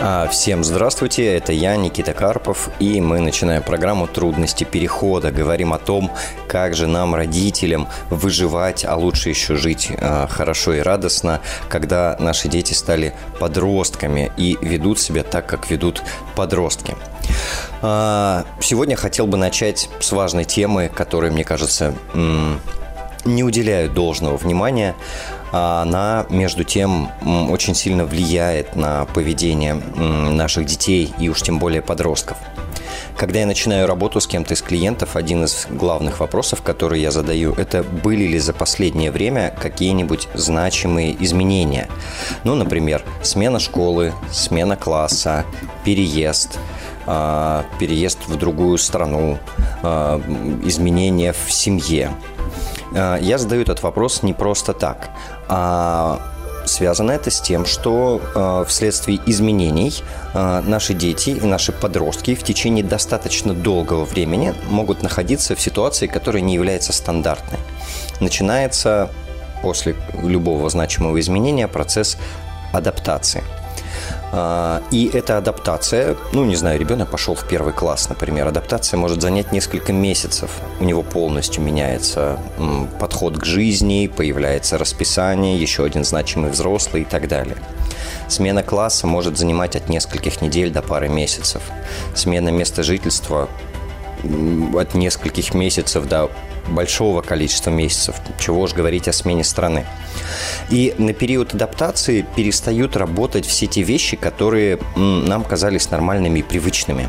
[0.00, 5.32] А, всем здравствуйте, это я, Никита Карпов, и мы начинаем программу «Трудности перехода».
[5.32, 6.12] Говорим о том,
[6.46, 12.48] как же нам, родителям, выживать, а лучше еще жить а, хорошо и радостно, когда наши
[12.48, 16.02] дети стали подростками и ведут себя так, как ведут
[16.36, 16.94] подростки.
[17.82, 21.92] А, сегодня хотел бы начать с важной темы, которая, мне кажется,
[23.24, 24.94] не уделяют должного внимания,
[25.52, 27.10] она, между тем,
[27.50, 32.36] очень сильно влияет на поведение наших детей и уж тем более подростков.
[33.18, 37.52] Когда я начинаю работу с кем-то из клиентов, один из главных вопросов, который я задаю,
[37.54, 41.88] это были ли за последнее время какие-нибудь значимые изменения.
[42.44, 45.44] Ну, например, смена школы, смена класса,
[45.84, 46.60] переезд,
[47.06, 49.38] а, переезд в другую страну,
[49.82, 50.20] а,
[50.64, 52.12] изменения в семье.
[52.94, 55.10] А, я задаю этот вопрос не просто так,
[55.48, 56.20] а
[56.64, 60.02] связано это с тем, что э, вследствие изменений
[60.34, 66.06] э, наши дети и наши подростки в течение достаточно долгого времени могут находиться в ситуации,
[66.06, 67.58] которая не является стандартной.
[68.20, 69.08] Начинается
[69.62, 72.18] после любого значимого изменения процесс
[72.72, 73.67] адаптации– а,
[74.90, 79.52] и эта адаптация, ну, не знаю, ребенок пошел в первый класс, например, адаптация может занять
[79.52, 80.50] несколько месяцев.
[80.80, 82.38] У него полностью меняется
[82.98, 87.56] подход к жизни, появляется расписание, еще один значимый взрослый и так далее.
[88.28, 91.62] Смена класса может занимать от нескольких недель до пары месяцев.
[92.14, 93.48] Смена места жительства
[94.74, 96.30] от нескольких месяцев до
[96.68, 99.86] большого количества месяцев, чего уж говорить о смене страны.
[100.70, 107.08] И на период адаптации перестают работать все те вещи, которые нам казались нормальными и привычными.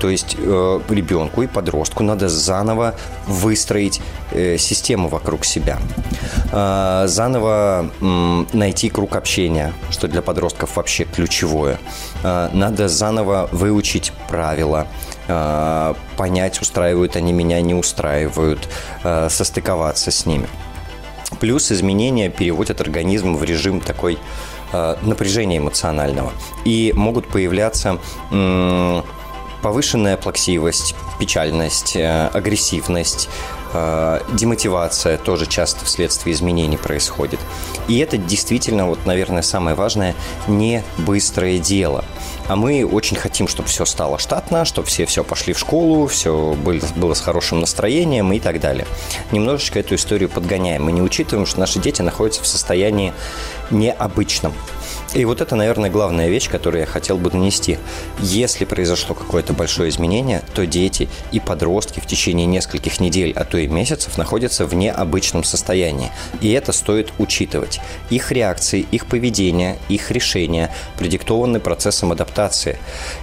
[0.00, 2.94] То есть э, ребенку и подростку надо заново
[3.26, 4.00] выстроить
[4.32, 5.78] э, систему вокруг себя,
[6.52, 11.78] э, заново э, найти круг общения, что для подростков вообще ключевое.
[12.22, 14.86] Э, надо заново выучить правила,
[16.16, 18.68] понять, устраивают они меня, не устраивают,
[19.04, 20.48] э, состыковаться с ними.
[21.40, 24.18] Плюс изменения переводят организм в режим такой
[24.72, 26.32] э, напряжения эмоционального.
[26.64, 27.98] И могут появляться
[29.62, 33.28] повышенная плаксивость, печальность, э, агрессивность,
[34.32, 37.40] демотивация тоже часто вследствие изменений происходит.
[37.86, 40.14] И это действительно, вот, наверное, самое важное,
[40.46, 42.04] не быстрое дело.
[42.48, 46.54] А мы очень хотим, чтобы все стало штатно, чтобы все все пошли в школу, все
[46.54, 48.86] было, было с хорошим настроением и так далее.
[49.32, 50.84] Немножечко эту историю подгоняем.
[50.84, 53.12] Мы не учитываем, что наши дети находятся в состоянии
[53.70, 54.54] необычном.
[55.14, 57.78] И вот это, наверное, главная вещь, которую я хотел бы донести.
[58.20, 63.56] Если произошло какое-то большое изменение, то дети и подростки в течение нескольких недель, а то
[63.56, 66.10] и месяцев находятся в необычном состоянии.
[66.42, 67.80] И это стоит учитывать.
[68.10, 72.78] Их реакции, их поведение, их решения продиктованы процессом адаптации.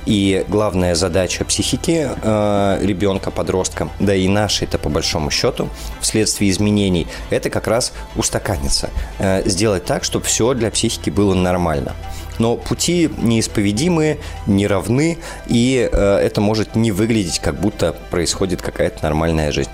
[0.08, 5.70] И главная задача психики э, ребенка, подростка, да и нашей это по большому счету,
[6.02, 8.90] вследствие изменений, это как раз устаканиться.
[9.20, 11.96] Э, сделать так, чтобы все для психики было нормально нормально.
[12.38, 19.04] Но пути неисповедимые, не равны, и э, это может не выглядеть, как будто происходит какая-то
[19.04, 19.70] нормальная жизнь.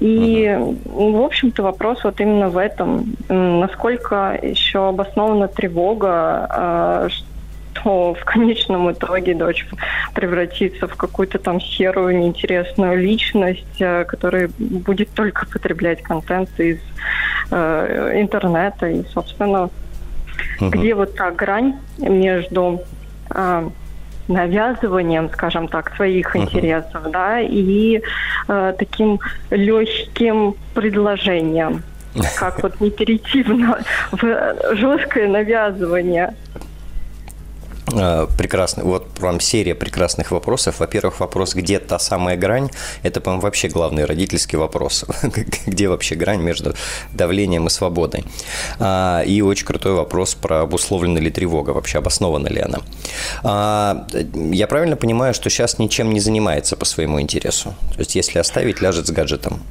[0.00, 8.24] И, в общем-то, вопрос вот именно в этом, насколько еще обоснована тревога, а, что в
[8.24, 9.66] конечном итоге дочь
[10.14, 16.80] превратится в какую-то там серую, неинтересную личность, а, которая будет только потреблять контент из
[17.50, 18.88] э, интернета.
[18.88, 19.70] И, собственно,
[20.60, 20.70] uh-huh.
[20.70, 22.82] где вот та грань между
[23.30, 23.68] э,
[24.28, 26.42] навязыванием, скажем так, своих uh-huh.
[26.42, 28.00] интересов, да, и
[28.48, 31.82] э, таким легким предложением,
[32.38, 33.78] как вот не перейти в,
[34.12, 36.34] в жесткое навязывание.
[37.96, 38.84] А, прекрасно.
[38.84, 40.80] Вот вам серия прекрасных вопросов.
[40.80, 42.70] Во-первых, вопрос, где та самая грань?
[43.02, 45.04] Это, по-моему, вообще главный родительский вопрос.
[45.66, 46.74] где вообще грань между
[47.12, 48.24] давлением и свободой?
[48.78, 52.80] А, и очень крутой вопрос про обусловлена ли тревога, вообще обоснована ли она.
[53.42, 57.74] А, я правильно понимаю, что сейчас ничем не занимается по своему интересу?
[57.94, 59.62] То есть, если оставить, ляжет с гаджетом?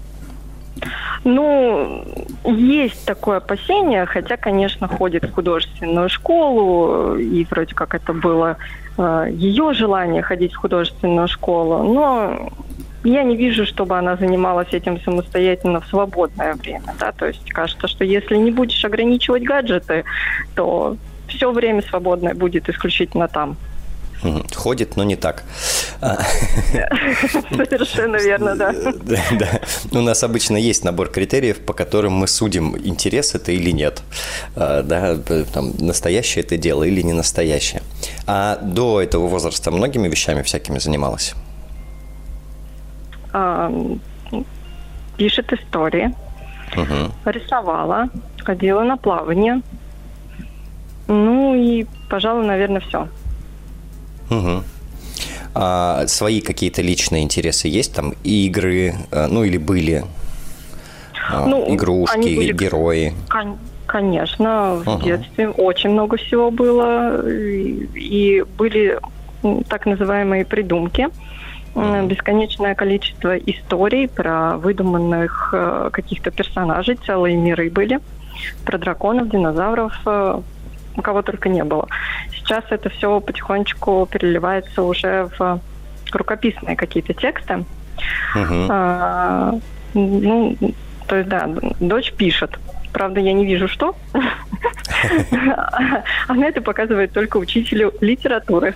[1.23, 2.03] Ну,
[2.43, 8.57] есть такое опасение, хотя, конечно, ходит в художественную школу, и вроде как это было
[8.97, 12.51] э, ее желание ходить в художественную школу, но
[13.03, 16.93] я не вижу, чтобы она занималась этим самостоятельно в свободное время.
[16.99, 17.11] Да?
[17.11, 20.03] То есть кажется, что если не будешь ограничивать гаджеты,
[20.55, 20.97] то
[21.27, 23.57] все время свободное будет исключительно там.
[24.55, 25.43] Ходит, но не так.
[26.01, 28.73] Совершенно верно, да.
[29.03, 29.59] да.
[29.91, 34.01] У нас обычно есть набор критериев, по которым мы судим, интерес это или нет.
[34.55, 35.17] А, да,
[35.53, 37.81] там, настоящее это дело или не настоящее.
[38.27, 41.33] А до этого возраста многими вещами всякими занималась?
[43.33, 43.71] А,
[45.17, 46.13] пишет истории,
[46.77, 47.11] угу.
[47.25, 48.09] рисовала,
[48.43, 49.61] ходила на плавание.
[51.07, 53.07] Ну и, пожалуй, наверное, все.
[54.38, 54.63] Угу.
[55.56, 58.13] А свои какие-то личные интересы есть там?
[58.24, 60.03] Игры, э, ну или были?
[61.30, 62.53] А, ну, игрушки, были...
[62.53, 63.13] герои?
[63.30, 65.03] Кон- конечно, в угу.
[65.03, 67.30] детстве очень много всего было.
[67.30, 69.00] И, и были
[69.68, 71.07] так называемые придумки.
[71.75, 78.00] Бесконечное количество историй про выдуманных э, каких-то персонажей, целые миры были,
[78.63, 80.41] про драконов, динозавров, э,
[80.95, 81.87] у кого только не было.
[82.31, 85.59] Сейчас это все потихонечку переливается уже в
[86.11, 87.65] рукописные какие-то тексты.
[88.35, 88.67] Uh-huh.
[88.69, 89.53] А,
[89.93, 90.57] ну,
[91.07, 91.49] то есть, да,
[91.79, 92.59] дочь пишет.
[92.91, 93.95] Правда, я не вижу, что.
[96.27, 98.75] Она это показывает только учителю литературы.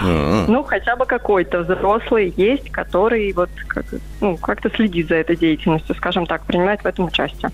[0.00, 3.50] Ну, хотя бы какой-то взрослый есть, который вот
[4.20, 7.50] ну, как-то следит за этой деятельностью, скажем так, принимает в этом участие.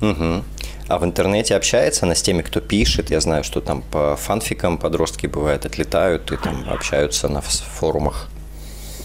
[0.00, 0.44] Угу.
[0.88, 3.10] А в интернете общается она с теми, кто пишет?
[3.10, 8.28] Я знаю, что там по фанфикам подростки бывают отлетают и там общаются на форумах.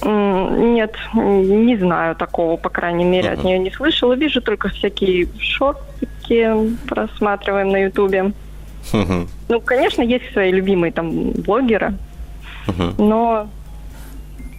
[0.02, 3.34] Нет, не знаю такого, по крайней мере, uh-huh.
[3.40, 4.14] от нее не слышала.
[4.14, 8.34] Вижу только всякие шортики, просматриваем на Ютубе.
[8.92, 9.28] Uh-huh.
[9.48, 11.94] Ну, конечно, есть свои любимые там блогеры,
[12.68, 12.96] uh-huh.
[12.98, 13.50] но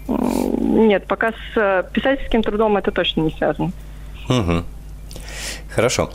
[0.08, 3.72] нет, пока с писательским трудом это точно не связано.
[4.28, 4.64] Uh-huh.
[5.74, 6.10] Хорошо.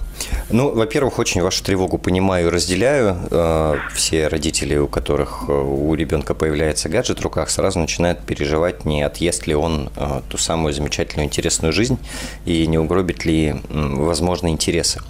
[0.50, 3.18] Ну, во-первых, очень вашу тревогу понимаю и разделяю.
[3.30, 8.86] Э, все родители, у которых э, у ребенка появляется гаджет в руках, сразу начинают переживать,
[8.86, 12.00] не отъест ли он э, ту самую замечательную интересную жизнь
[12.46, 15.02] и не угробит ли возможные интересы.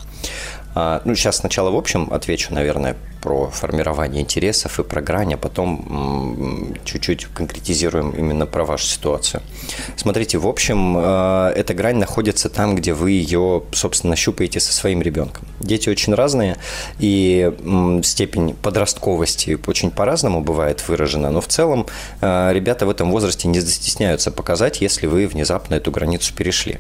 [0.73, 5.37] А, ну, сейчас сначала в общем отвечу, наверное, про формирование интересов и про грань, а
[5.37, 9.41] потом чуть-чуть конкретизируем именно про вашу ситуацию.
[9.95, 15.01] Смотрите, в общем, э, эта грань находится там, где вы ее, собственно, щупаете со своим
[15.01, 15.47] ребенком.
[15.59, 16.57] Дети очень разные,
[16.99, 17.51] и
[18.03, 21.87] степень подростковости очень по-разному бывает выражена, но в целом
[22.21, 26.79] э, ребята в этом возрасте не застесняются показать, если вы внезапно эту границу перешли.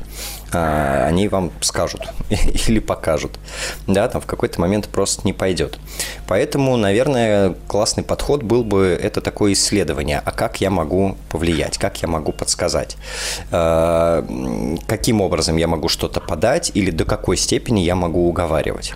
[0.51, 2.01] А, они вам скажут
[2.67, 3.39] или покажут.
[3.87, 5.77] Да, там в какой-то момент просто не пойдет.
[6.29, 12.03] Поэтому, наверное, классный подход был бы это такое исследование, а как я могу повлиять, как
[12.03, 12.97] я могу подсказать,
[13.51, 18.93] э, каким образом я могу что-то подать или до какой степени я могу уговаривать.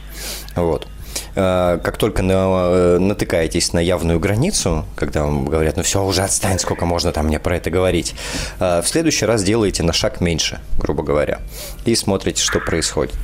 [0.55, 0.87] Вот
[1.35, 6.59] э, как только на, натыкаетесь на явную границу, когда вам говорят, ну все, уже отстань,
[6.59, 8.13] сколько можно там мне про это говорить,
[8.59, 11.39] э, в следующий раз делаете на шаг меньше, грубо говоря,
[11.83, 13.15] и смотрите, что происходит.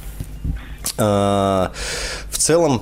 [0.97, 1.71] В
[2.31, 2.81] целом,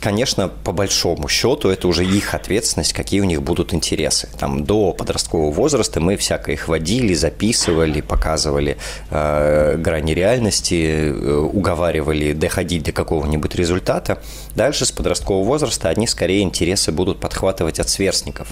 [0.00, 4.28] конечно, по большому счету это уже их ответственность, какие у них будут интересы.
[4.38, 8.76] Там до подросткового возраста мы всякое их водили, записывали, показывали
[9.10, 14.22] э, грани реальности, э, уговаривали доходить до какого-нибудь результата.
[14.54, 18.48] Дальше с подросткового возраста они скорее интересы будут подхватывать от сверстников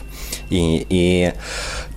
[0.50, 1.33] и, и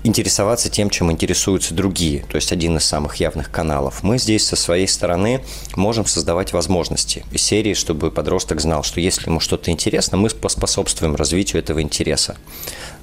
[0.03, 2.23] интересоваться тем, чем интересуются другие.
[2.29, 4.03] То есть один из самых явных каналов.
[4.03, 5.43] Мы здесь со своей стороны
[5.75, 11.15] можем создавать возможности из серии, чтобы подросток знал, что если ему что-то интересно, мы поспособствуем
[11.15, 12.37] развитию этого интереса.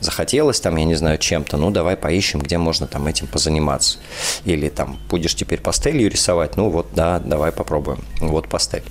[0.01, 3.99] Захотелось там, я не знаю, чем-то, ну давай поищем, где можно там этим позаниматься.
[4.45, 8.05] Или там будешь теперь пастелью рисовать, ну вот да, давай попробуем.
[8.21, 8.85] Вот пастель.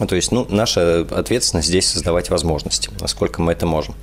[0.00, 3.94] Ну, то есть, ну, наша ответственность здесь создавать возможности, насколько мы это можем.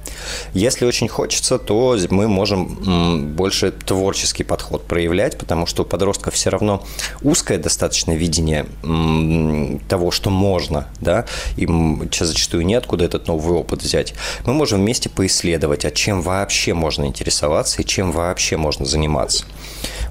[0.54, 6.50] Если очень хочется, то мы можем больше творческий подход проявлять, потому что у подростков все
[6.50, 6.84] равно
[7.22, 8.66] узкое достаточно видение
[9.88, 11.26] того, что можно, да,
[11.56, 14.14] им зачастую неоткуда этот новый опыт взять.
[14.46, 19.46] Мы можем вместе поисследовать, а чем вообще можно интересоваться и чем вообще можно заниматься.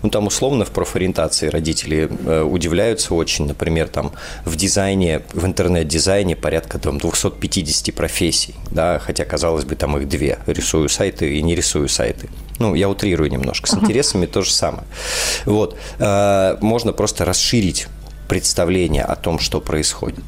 [0.03, 4.13] Ну, там условно в профориентации родители э, удивляются очень, например, там
[4.45, 10.39] в дизайне, в интернет-дизайне порядка там 250 профессий, да, хотя, казалось бы, там их две.
[10.47, 12.29] Рисую сайты и не рисую сайты.
[12.59, 13.69] Ну, я утрирую немножко.
[13.69, 14.85] С интересами то же самое.
[15.45, 15.77] Вот.
[15.99, 17.89] Э, можно просто расширить
[18.29, 20.25] представление о том, что происходит.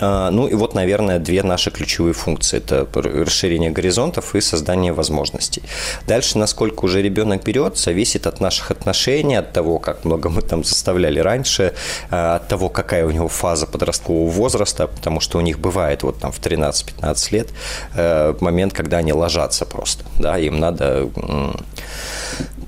[0.00, 2.58] А, ну и вот, наверное, две наши ключевые функции.
[2.58, 5.62] Это расширение горизонтов и создание возможностей.
[6.06, 10.64] Дальше, насколько уже ребенок берет, зависит от наших отношений, от того, как много мы там
[10.64, 11.74] заставляли раньше,
[12.10, 16.18] а, от того, какая у него фаза подросткового возраста, потому что у них бывает вот
[16.18, 17.48] там в 13-15 лет
[17.94, 21.08] э, момент, когда они ложатся просто, да, им надо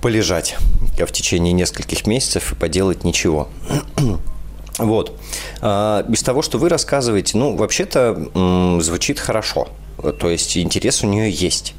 [0.00, 0.56] полежать
[0.98, 3.48] в течение нескольких месяцев и поделать ничего.
[4.78, 5.18] Вот.
[5.60, 9.68] А, из того, что вы рассказываете, ну, вообще-то звучит хорошо.
[10.18, 11.74] То есть интерес у нее есть.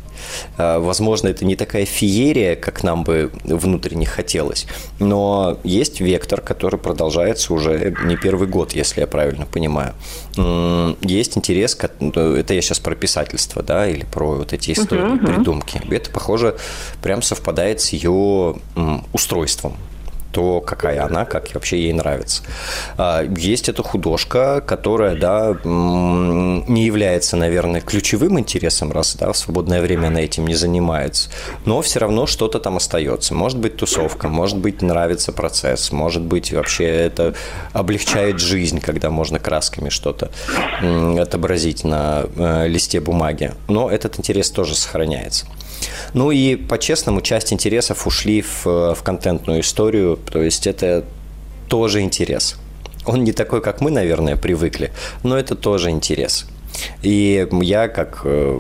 [0.58, 4.68] А, возможно, это не такая феерия, как нам бы внутренне хотелось,
[5.00, 9.94] но есть вектор, который продолжается уже не первый год, если я правильно понимаю.
[11.02, 15.82] Есть интерес, это я сейчас про писательство, да, или про вот эти истории, uh-huh, придумки.
[15.90, 16.56] Это, похоже,
[17.02, 18.56] прям совпадает с ее
[19.14, 19.76] устройством
[20.32, 22.44] то, какая она, как вообще ей нравится.
[22.98, 29.82] А, есть эта художка, которая, да, не является, наверное, ключевым интересом, раз, да, в свободное
[29.82, 31.30] время она этим не занимается,
[31.66, 33.34] но все равно что-то там остается.
[33.34, 37.34] Может быть, тусовка, может быть, нравится процесс, может быть, вообще это
[37.74, 40.32] облегчает жизнь, когда можно красками что-то
[41.20, 43.54] отобразить на э, листе бумаги.
[43.68, 45.46] Но этот интерес тоже сохраняется.
[46.14, 51.06] Ну и по-честному, часть интересов ушли в, в контентную историю, то есть это
[51.68, 52.58] тоже интерес.
[53.06, 54.92] Он не такой, как мы, наверное, привыкли,
[55.24, 56.46] но это тоже интерес.
[57.02, 58.60] И я, как э,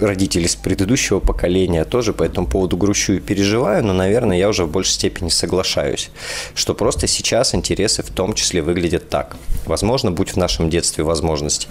[0.00, 4.64] родитель из предыдущего поколения, тоже по этому поводу грущу и переживаю, но, наверное, я уже
[4.64, 6.10] в большей степени соглашаюсь,
[6.54, 9.36] что просто сейчас интересы в том числе выглядят так.
[9.66, 11.68] Возможно, будь в нашем детстве возможность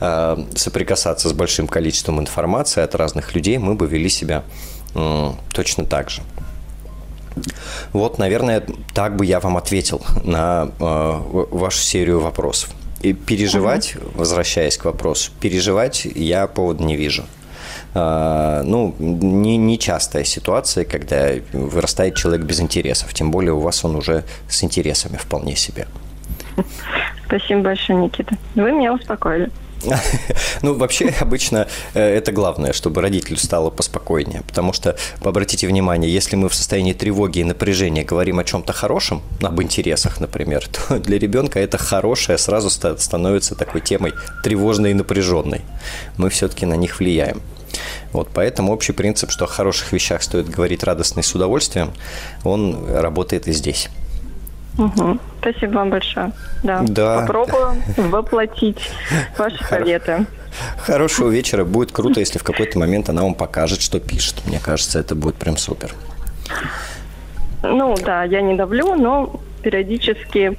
[0.00, 4.44] э, соприкасаться с большим количеством информации от разных людей, мы бы вели себя
[5.52, 6.22] точно так же.
[7.92, 11.20] Вот, наверное, так бы я вам ответил на э,
[11.50, 12.70] вашу серию вопросов.
[13.00, 14.18] И переживать, угу.
[14.18, 17.24] возвращаясь к вопросу, переживать я повода не вижу.
[17.94, 23.84] А, ну, не, не частая ситуация, когда вырастает человек без интересов, тем более у вас
[23.84, 25.86] он уже с интересами вполне себе.
[27.26, 28.36] Спасибо большое, Никита.
[28.54, 29.50] Вы меня успокоили.
[30.62, 34.42] Ну, вообще, обычно э, это главное, чтобы родителю стало поспокойнее.
[34.46, 39.22] Потому что, обратите внимание, если мы в состоянии тревоги и напряжения говорим о чем-то хорошем,
[39.42, 45.62] об интересах, например, то для ребенка это хорошее сразу становится такой темой тревожной и напряженной.
[46.16, 47.42] Мы все-таки на них влияем.
[48.12, 51.92] Вот, поэтому общий принцип, что о хороших вещах стоит говорить радостно и с удовольствием,
[52.42, 53.88] он работает и здесь.
[54.78, 55.18] Угу.
[55.40, 56.32] Спасибо вам большое.
[56.62, 56.82] Да.
[56.82, 57.20] да.
[57.20, 58.90] Попробуем воплотить
[59.38, 60.26] ваши советы.
[60.78, 61.64] Хорошего вечера.
[61.64, 64.36] Будет круто, если в какой-то момент она вам покажет, что пишет.
[64.46, 65.94] Мне кажется, это будет прям супер.
[67.62, 70.58] Ну да, я не давлю, но периодически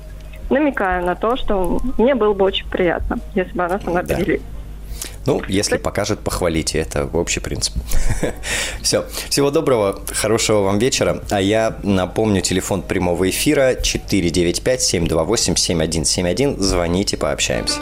[0.49, 4.15] намекаю на то, что мне было бы очень приятно, если бы она сама да.
[4.15, 4.41] поделилась.
[5.25, 6.79] Ну, если покажет, похвалите.
[6.79, 7.73] Это общий принцип.
[8.81, 9.05] Все.
[9.29, 11.23] Всего доброго, хорошего вам вечера.
[11.29, 16.59] А я напомню, телефон прямого эфира 495-728-7171.
[16.59, 17.79] Звоните, пообщаемся.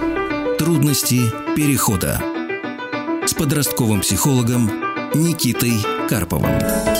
[0.57, 1.21] Трудности
[1.55, 2.21] перехода
[3.25, 4.69] с подростковым психологом
[5.13, 5.71] Никитой
[6.09, 6.98] Карповым.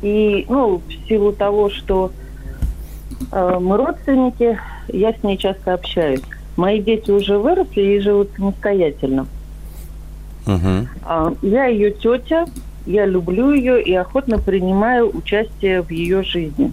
[0.01, 2.11] и ну, в силу того, что
[3.31, 4.57] мы родственники,
[4.87, 6.23] я с ней часто общаюсь.
[6.57, 9.27] Мои дети уже выросли и живут самостоятельно.
[10.47, 11.37] Угу.
[11.41, 12.45] Я ее тетя,
[12.85, 16.71] я люблю ее и охотно принимаю участие в ее жизни.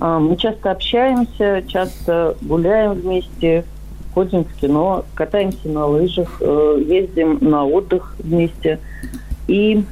[0.00, 3.64] Мы часто общаемся, часто гуляем вместе,
[4.16, 8.78] ходим в кино, катаемся на лыжах, э, ездим на отдых вместе.
[9.46, 9.84] И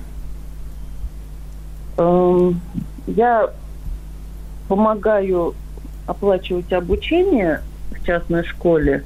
[1.96, 2.52] э,
[3.06, 3.50] я
[4.68, 5.54] помогаю
[6.06, 9.04] оплачивать обучение в частной школе.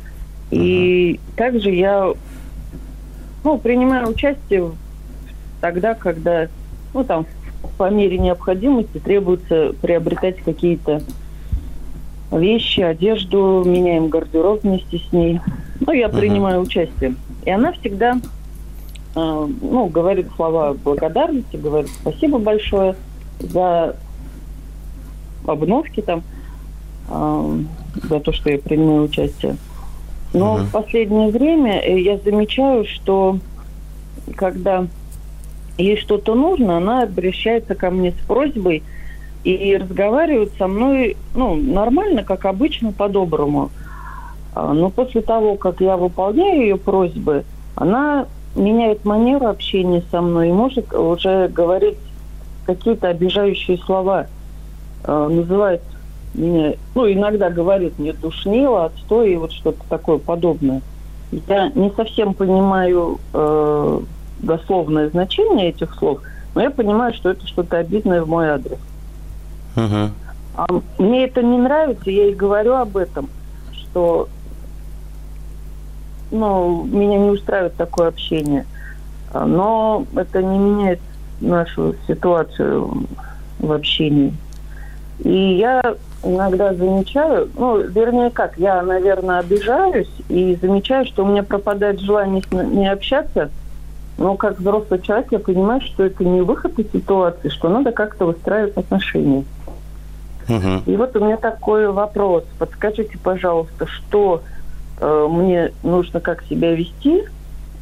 [0.51, 2.13] И также я
[3.45, 4.71] ну, принимаю участие
[5.61, 6.49] тогда, когда
[6.95, 7.27] ну, там,
[7.73, 11.03] по мере необходимости требуется приобретать какие-то
[12.31, 15.41] вещи, одежду, меняем гардероб вместе с ней.
[15.81, 16.19] Ну, я uh-huh.
[16.19, 17.15] принимаю участие.
[17.45, 18.21] И она всегда
[19.15, 22.97] э, ну, говорит слова благодарности, говорит спасибо большое
[23.41, 23.97] за
[25.47, 26.23] обновки там,
[27.09, 27.59] э,
[28.09, 29.57] за то, что я принимаю участие.
[30.35, 30.65] Но uh-huh.
[30.65, 33.39] в последнее время я замечаю, что
[34.37, 34.87] когда
[35.79, 38.83] ей что-то нужно, она обращается ко мне с просьбой
[39.45, 43.71] и разговаривает со мной, ну, нормально, как обычно, по-доброму.
[44.55, 47.45] А, но после того, как я выполняю ее просьбы,
[47.77, 51.99] она меняет манеру общения со мной и может уже говорить
[52.67, 54.27] какие-то обижающие слова.
[55.05, 55.83] А, называет
[56.35, 60.83] меня, ну, иногда говорит мне душнило, отстой и вот что-то такое подобное.
[61.47, 64.01] Я не совсем понимаю э,
[64.41, 66.21] дословное значение этих слов,
[66.55, 68.79] но я понимаю, что это что-то обидное в мой адрес.
[69.77, 70.11] Uh-huh.
[70.57, 70.67] А
[70.99, 73.29] мне это не нравится, я и говорю об этом,
[73.73, 74.29] что
[76.31, 78.67] ну, меня не устраивает такое общение.
[79.33, 81.01] Но это не меняет
[81.41, 83.07] нашу ситуацию
[83.61, 84.35] в общении.
[85.21, 85.83] И я
[86.25, 92.43] иногда замечаю, ну, вернее как, я, наверное, обижаюсь и замечаю, что у меня пропадает желание
[92.43, 93.51] с ней общаться–
[94.19, 98.27] но как взрослый человек я понимаю, что это не выход из ситуации, что надо как-то
[98.27, 99.45] выстраивать отношения.
[100.49, 100.83] Угу.
[100.87, 102.45] И вот у меня такой вопрос.
[102.59, 104.43] Подскажите, пожалуйста, что
[105.01, 107.25] э, мне нужно как себя вести,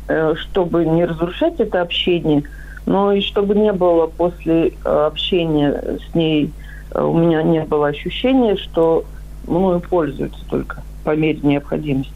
[0.09, 2.43] э, чтобы не разрушать это общение,
[2.85, 6.53] но и чтобы не было после э, общения с ней,
[6.91, 9.05] э, у меня не было ощущения, что
[9.47, 12.13] мною пользуются только по мере необходимости.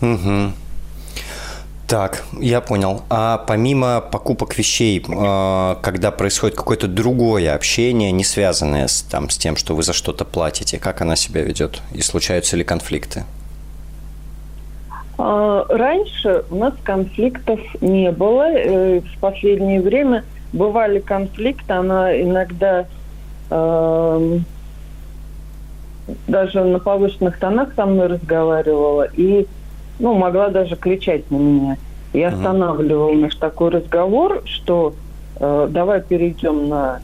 [0.00, 0.52] Угу.
[1.86, 3.02] Так, я понял.
[3.10, 9.38] А помимо покупок вещей, а, когда происходит какое-то другое общение, не связанное с, там, с
[9.38, 11.80] тем, что вы за что-то платите, как она себя ведет?
[11.92, 13.22] И случаются ли конфликты?
[15.16, 18.50] А, раньше у нас конфликтов не было.
[18.50, 21.72] Э, в последнее время бывали конфликты.
[21.72, 22.86] Она иногда
[23.48, 24.38] э,
[26.26, 29.08] даже на повышенных тонах со мной разговаривала.
[29.14, 29.46] И
[29.98, 31.76] ну, могла даже кричать на меня.
[32.12, 34.94] Я останавливал наш такой разговор, что
[35.38, 37.00] э, давай перейдем на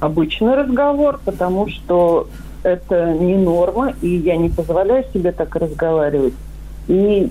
[0.00, 2.28] обычный разговор, потому что
[2.62, 6.34] это не норма, и я не позволяю себе так разговаривать.
[6.88, 7.30] И,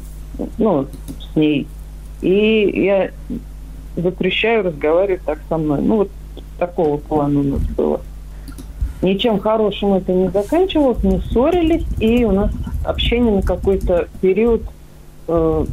[0.57, 0.87] ну,
[1.19, 1.67] с ней.
[2.21, 3.11] И я
[3.95, 5.81] запрещаю разговаривать так со мной.
[5.81, 6.09] Ну, вот
[6.57, 8.01] такого плана у нас было.
[9.01, 12.51] Ничем хорошим это не заканчивалось, не ссорились, и у нас
[12.83, 14.61] общение на какой-то период
[15.27, 15.65] э,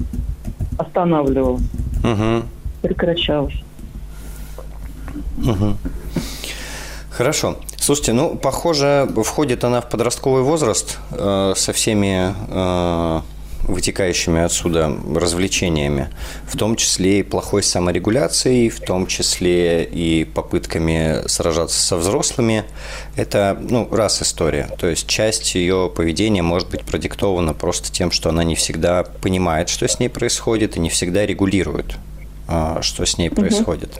[0.78, 1.62] останавливалось,
[2.04, 2.44] угу.
[2.82, 3.54] прекращалось.
[5.38, 5.76] Угу.
[7.10, 7.56] Хорошо.
[7.76, 13.20] Слушайте, ну, похоже, входит она в подростковый возраст э, со всеми э,
[13.62, 16.08] вытекающими отсюда развлечениями,
[16.46, 22.64] в том числе и плохой саморегуляцией, в том числе и попытками сражаться со взрослыми.
[23.16, 24.68] Это, ну, раз история.
[24.78, 29.68] То есть часть ее поведения может быть продиктована просто тем, что она не всегда понимает,
[29.68, 31.96] что с ней происходит, и не всегда регулирует,
[32.48, 33.98] а, что с ней происходит.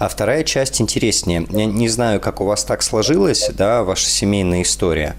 [0.00, 1.46] А вторая часть интереснее.
[1.50, 5.14] Я не знаю, как у вас так сложилось, да, ваша семейная история.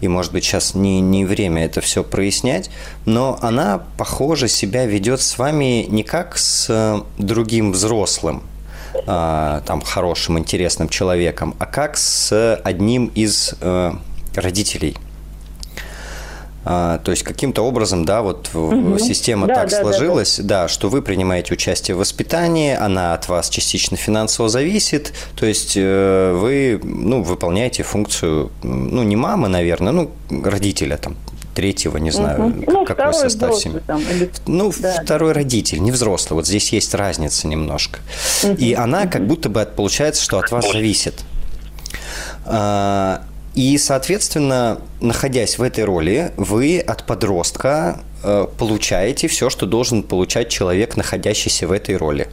[0.00, 2.70] И, может быть, сейчас не, не время это все прояснять,
[3.04, 8.42] но она, похоже, себя ведет с вами не как с другим взрослым,
[9.06, 13.92] а, там, хорошим, интересным человеком, а как с одним из э,
[14.34, 14.96] родителей–
[16.64, 18.98] а, то есть каким-то образом, да, вот угу.
[18.98, 20.62] система да, так да, сложилась, да, да.
[20.62, 25.74] да, что вы принимаете участие в воспитании, она от вас частично финансово зависит, то есть
[25.76, 31.16] э, вы, ну, выполняете функцию, ну, не мамы, наверное, ну, родителя там
[31.54, 32.64] третьего, не знаю, угу.
[32.66, 33.80] ну, какой состав семьи.
[33.86, 34.30] Там, или...
[34.46, 35.02] Ну, да.
[35.02, 36.36] второй родитель, не взрослый.
[36.36, 37.98] Вот здесь есть разница немножко.
[38.42, 38.54] Угу.
[38.54, 39.10] И она угу.
[39.10, 41.14] как будто бы получается, что от вас зависит.
[42.44, 43.22] А,
[43.54, 50.48] и, соответственно, находясь в этой роли, вы от подростка э, получаете все, что должен получать
[50.48, 52.28] человек, находящийся в этой роли.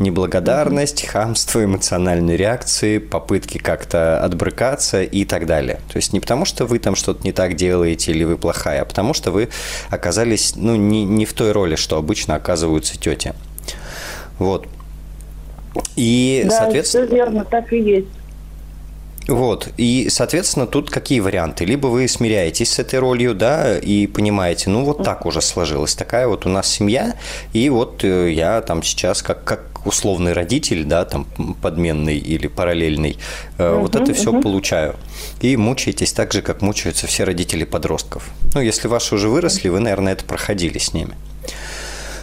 [0.00, 5.78] Неблагодарность, хамство, эмоциональные реакции, попытки как-то отбрыкаться и так далее.
[5.92, 8.84] То есть не потому, что вы там что-то не так делаете или вы плохая, а
[8.84, 9.48] потому что вы
[9.90, 13.32] оказались ну, не, не в той роли, что обычно оказываются тети.
[14.40, 14.66] Вот.
[15.94, 17.06] И, да, соответственно...
[17.06, 18.08] все верно, так и есть.
[19.28, 21.64] Вот, и, соответственно, тут какие варианты?
[21.64, 26.26] Либо вы смиряетесь с этой ролью, да, и понимаете, ну, вот так уже сложилась, такая
[26.26, 27.14] вот у нас семья,
[27.52, 31.26] и вот э, я там сейчас как, как условный родитель, да, там,
[31.60, 33.16] подменный или параллельный,
[33.58, 34.96] uh вот это все uh получаю.
[35.40, 38.28] И мучаетесь так же, как мучаются все родители подростков.
[38.54, 41.14] Ну, если ваши уже выросли, вы, наверное, это проходили с ними.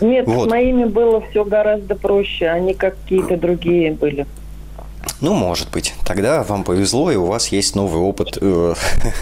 [0.02, 0.48] Нет, вот.
[0.48, 4.26] с моими было все гораздо проще, они какие-то другие были.
[5.22, 5.94] Ну, может быть.
[6.06, 8.74] Тогда вам повезло, и у вас есть новый опыт э,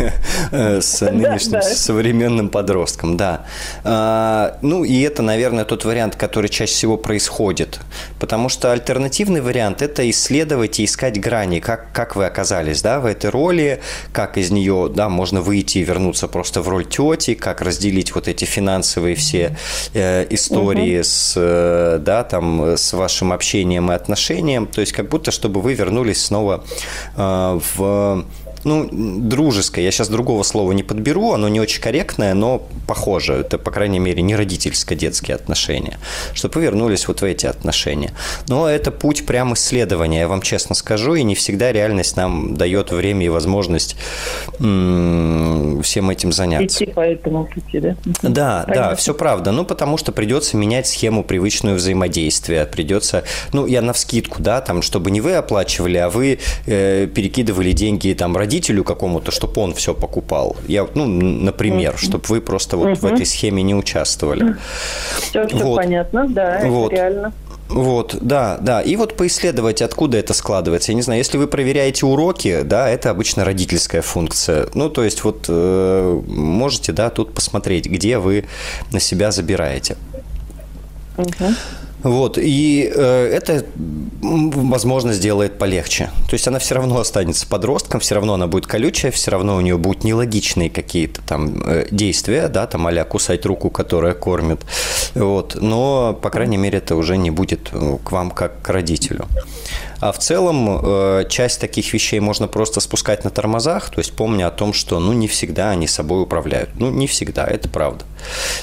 [0.52, 3.46] э, с нынешним современным подростком, да.
[3.84, 7.80] А, ну, и это, наверное, тот вариант, который чаще всего происходит.
[8.20, 13.06] Потому что альтернативный вариант– это исследовать и искать грани, как, как вы оказались да, в
[13.06, 17.62] этой роли, как из нее да, можно выйти и вернуться просто в роль тети, как
[17.62, 19.58] разделить вот эти финансовые все
[19.94, 21.34] э, истории с,
[22.00, 24.68] да, там, с вашим общением и отношением.
[24.68, 26.64] То есть как будто, чтобы вы вернулись снова
[27.16, 28.26] э, в
[28.68, 28.88] ну,
[29.20, 29.84] дружеское.
[29.84, 33.34] Я сейчас другого слова не подберу, оно не очень корректное, но похоже.
[33.34, 35.98] Это, по крайней мере, не родительско-детские отношения.
[36.34, 38.12] Чтобы вы вернулись вот в эти отношения.
[38.48, 42.92] Но это путь прям исследования, я вам честно скажу, и не всегда реальность нам дает
[42.92, 43.96] время и возможность
[44.60, 46.84] м- всем этим заняться.
[46.84, 47.96] Идти по этому пути, да?
[48.22, 48.90] Да, Понятно.
[48.90, 49.52] да, все правда.
[49.52, 52.66] Ну, потому что придется менять схему привычную взаимодействия.
[52.66, 57.72] Придется, ну, я на вскидку, да, там, чтобы не вы оплачивали, а вы э, перекидывали
[57.72, 60.56] деньги там родителям, родителю какому-то, чтобы он все покупал.
[60.68, 62.06] Я, ну, например, mm-hmm.
[62.06, 62.96] чтобы вы просто вот mm-hmm.
[62.96, 64.56] в этой схеме не участвовали.
[65.22, 65.76] Все, все вот.
[65.76, 66.94] понятно, да, вот.
[66.94, 67.34] это реально.
[67.70, 68.82] Вот, да, да.
[68.82, 70.92] И вот поисследовать, откуда это складывается.
[70.92, 74.68] Я не знаю, если вы проверяете уроки, да, это обычно родительская функция.
[74.74, 78.46] Ну, то есть вот э, можете, да, тут посмотреть, где вы
[78.94, 79.98] на себя забираете.
[81.18, 81.46] Угу.
[82.04, 83.66] Вот, и э, это,
[84.22, 86.12] возможно, сделает полегче.
[86.30, 89.62] То есть она все равно останется подростком, все равно она будет колючая, все равно у
[89.62, 94.62] нее будут нелогичные какие-то там э, действия, да, там а кусать руку, которая кормит.
[95.16, 99.26] Вот, но, по крайней мере, это уже не будет э, к вам как к родителю.
[100.00, 104.48] А в целом э, часть таких вещей можно просто спускать на тормозах, то есть помня
[104.48, 106.70] о том, что ну не всегда они собой управляют.
[106.76, 108.06] Ну не всегда, это правда.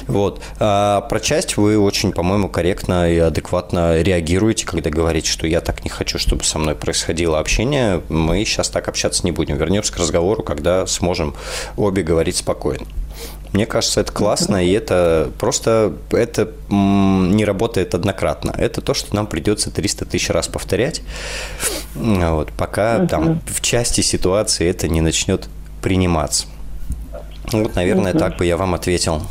[0.07, 0.41] Вот.
[0.59, 5.83] А про часть вы очень, по-моему, корректно и адекватно реагируете, когда говорите, что я так
[5.83, 8.01] не хочу, чтобы со мной происходило общение.
[8.09, 9.57] Мы сейчас так общаться не будем.
[9.57, 11.35] Вернемся к разговору, когда сможем
[11.77, 12.85] обе говорить спокойно.
[13.55, 18.53] Мне кажется, это классно, и это просто это не работает однократно.
[18.57, 21.01] Это то, что нам придется 300 тысяч раз повторять,
[21.95, 23.07] вот, пока uh-huh.
[23.07, 25.47] там в части ситуации это не начнет
[25.81, 26.47] приниматься.
[27.53, 28.19] Вот, наверное, uh-huh.
[28.19, 29.21] так бы я вам ответил.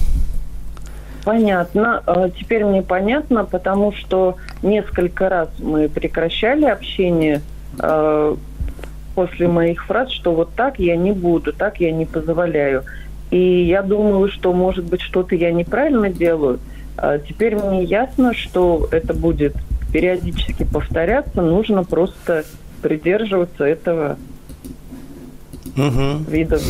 [1.27, 2.03] Понятно.
[2.07, 7.43] А теперь мне понятно, потому что несколько раз мы прекращали общение
[7.79, 8.37] э,
[9.15, 12.85] после моих фраз, что вот так я не буду, так я не позволяю.
[13.35, 16.61] И я думаю, что, может быть, что-то я неправильно делаю.
[16.97, 19.57] А теперь мне ясно, что это будет
[19.93, 22.45] периодически повторяться, нужно просто
[22.81, 24.19] придерживаться этого
[25.77, 26.31] угу.
[26.31, 26.61] вида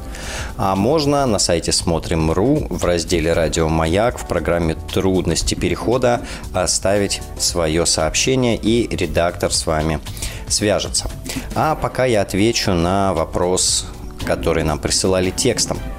[0.57, 7.85] А можно на сайте смотрим.ру в разделе «Радио Маяк» в программе «Трудности перехода» оставить свое
[7.85, 10.01] сообщение, и редактор с вами
[10.49, 11.09] свяжется.
[11.55, 13.85] А пока я отвечу на вопрос,
[14.25, 15.79] который нам присылали текстом–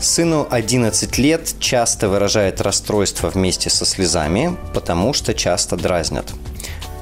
[0.00, 6.24] Сыну 11 лет часто выражает расстройство вместе со слезами, потому что часто дразнят.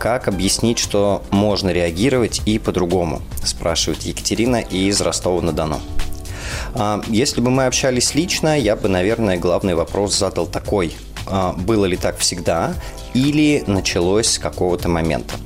[0.01, 3.23] Как объяснить, что можно реагировать и по-другому?
[3.45, 5.81] Спрашивает Екатерина из Ростова-на-Дону.
[6.75, 10.93] А, если бы мы общались лично, я бы, наверное, главный вопрос задал такой.
[11.29, 12.75] А, было ли так всегда
[13.15, 15.37] или началось с какого-то момента?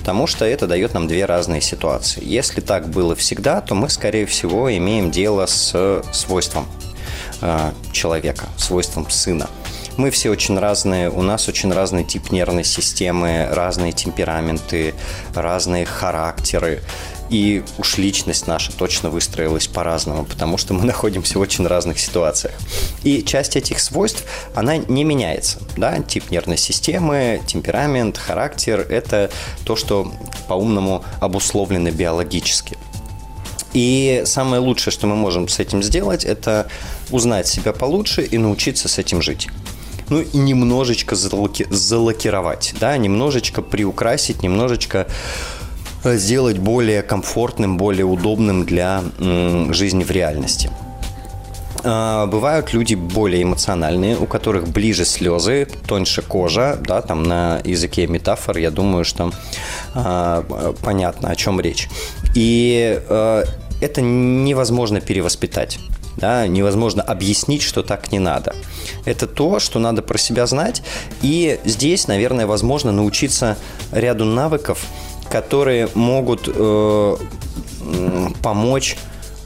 [0.00, 2.24] Потому что это дает нам две разные ситуации.
[2.24, 6.66] Если так было всегда, то мы, скорее всего, имеем дело с свойством–
[7.92, 9.48] человека, свойством сына.
[9.98, 14.94] Мы все очень разные, у нас очень разный тип нервной системы, разные темпераменты,
[15.34, 16.82] разные характеры.
[17.30, 22.54] И уж личность наша точно выстроилась по-разному, потому что мы находимся в очень разных ситуациях.
[23.02, 24.24] И часть этих свойств,
[24.54, 25.58] она не меняется.
[25.76, 25.98] Да?
[26.00, 29.30] Тип нервной системы, темперамент, характер– это
[29.64, 30.12] то, что
[30.46, 32.78] по-умному обусловлено биологически.
[33.72, 36.68] И самое лучшее, что мы можем с этим сделать, это
[37.10, 39.48] узнать себя получше и научиться с этим жить.
[40.08, 45.06] Ну и немножечко залаки- залакировать, да, немножечко приукрасить, немножечко
[46.04, 50.70] э, сделать более комфортным, более удобным для м, жизни в реальности.
[51.84, 58.06] А, бывают люди более эмоциональные, у которых ближе слезы, тоньше кожа, да, там на языке
[58.06, 59.30] метафор, я думаю, что
[59.94, 61.88] э, понятно, о чем речь.
[62.34, 63.44] И э,
[63.80, 65.78] это невозможно перевоспитать.
[66.16, 68.54] Да, невозможно объяснить, что так не надо.
[69.04, 70.82] Это то, что надо про себя знать.
[71.22, 73.56] И здесь, наверное, возможно научиться
[73.92, 74.84] ряду навыков,
[75.30, 77.16] которые могут э,
[78.42, 78.96] помочь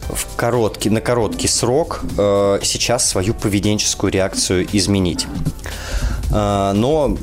[0.09, 5.27] в короткий, на короткий срок э, сейчас свою поведенческую реакцию изменить.
[6.33, 7.17] А, но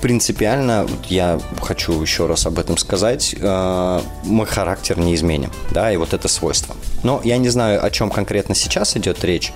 [0.00, 5.96] принципиально, я хочу еще раз об этом сказать, а, мы характер не изменим, да, и
[5.96, 6.76] вот это свойство.
[7.02, 9.52] Но я не знаю, о чем конкретно сейчас идет речь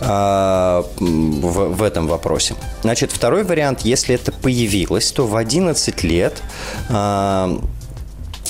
[0.00, 2.54] а, в, в этом вопросе.
[2.82, 6.42] Значит, второй вариант, если это появилось, то в 11 лет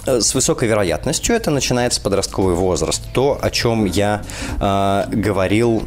[0.04, 3.02] с высокой вероятностью это начинается подростковый возраст.
[3.12, 4.22] То, о чем я
[4.60, 5.84] э, говорил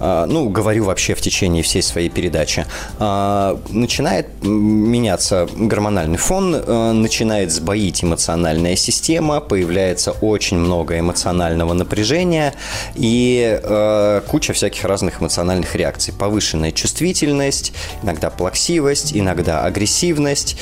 [0.00, 2.66] ну, говорю вообще в течение всей своей передачи,
[2.98, 12.54] а, начинает меняться гормональный фон, а, начинает сбоить эмоциональная система, появляется очень много эмоционального напряжения
[12.94, 13.60] и
[14.28, 16.14] куча всяких разных эмоциональных реакций.
[16.14, 20.56] Повышенная чувствительность, иногда плаксивость, иногда агрессивность,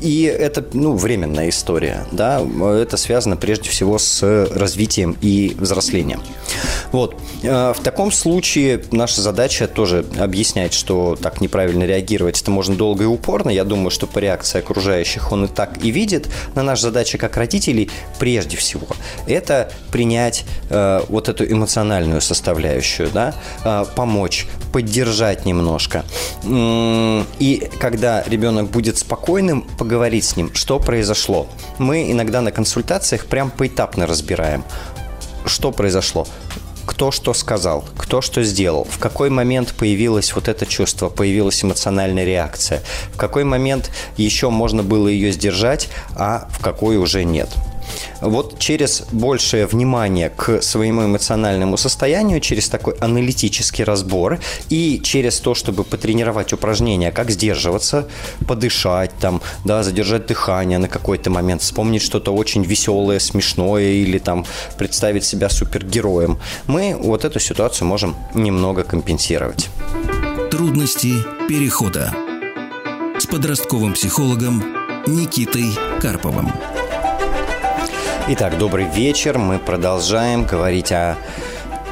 [0.00, 4.22] и это, ну, временная история, да, это связано прежде всего с
[4.54, 6.20] развитием и взрослением.
[6.92, 7.16] Вот.
[7.42, 13.04] Э, в таком случае наша задача тоже объяснять, что так неправильно реагировать, это можно долго
[13.04, 13.50] и упорно.
[13.50, 16.28] Я думаю, что по реакции окружающих он и так и видит.
[16.54, 18.86] Но наша задача как родителей прежде всего
[19.26, 26.04] это принять э, вот эту эмоциональную составляющую, да, э, помочь, поддержать немножко.
[26.44, 31.46] И когда ребенок будет спокойным, поговорить с ним, что произошло.
[31.78, 34.64] Мы иногда на консультациях прям поэтапно разбираем,
[35.46, 36.26] что произошло
[36.86, 42.24] кто что сказал, кто что сделал, в какой момент появилось вот это чувство, появилась эмоциональная
[42.24, 42.80] реакция,
[43.12, 47.48] в какой момент еще можно было ее сдержать, а в какой уже нет.
[48.20, 55.54] Вот через большее внимание к своему эмоциональному состоянию, через такой аналитический разбор и через то,
[55.54, 58.08] чтобы потренировать упражнения, как сдерживаться,
[58.46, 64.46] подышать, там, да, задержать дыхание на какой-то момент, вспомнить что-то очень веселое, смешное или там
[64.78, 69.68] представить себя супергероем, мы вот эту ситуацию можем немного компенсировать.
[70.50, 71.12] Трудности
[71.48, 72.14] перехода
[73.18, 74.62] с подростковым психологом
[75.06, 75.66] Никитой
[76.00, 76.52] Карповым.
[78.28, 79.38] Итак, добрый вечер.
[79.38, 81.16] Мы продолжаем говорить о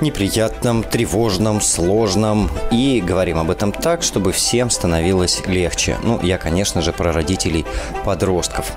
[0.00, 2.50] неприятном, тревожном, сложном.
[2.70, 5.98] И говорим об этом так, чтобы всем становилось легче.
[6.02, 7.66] Ну, я, конечно же, про родителей
[8.04, 8.72] подростков.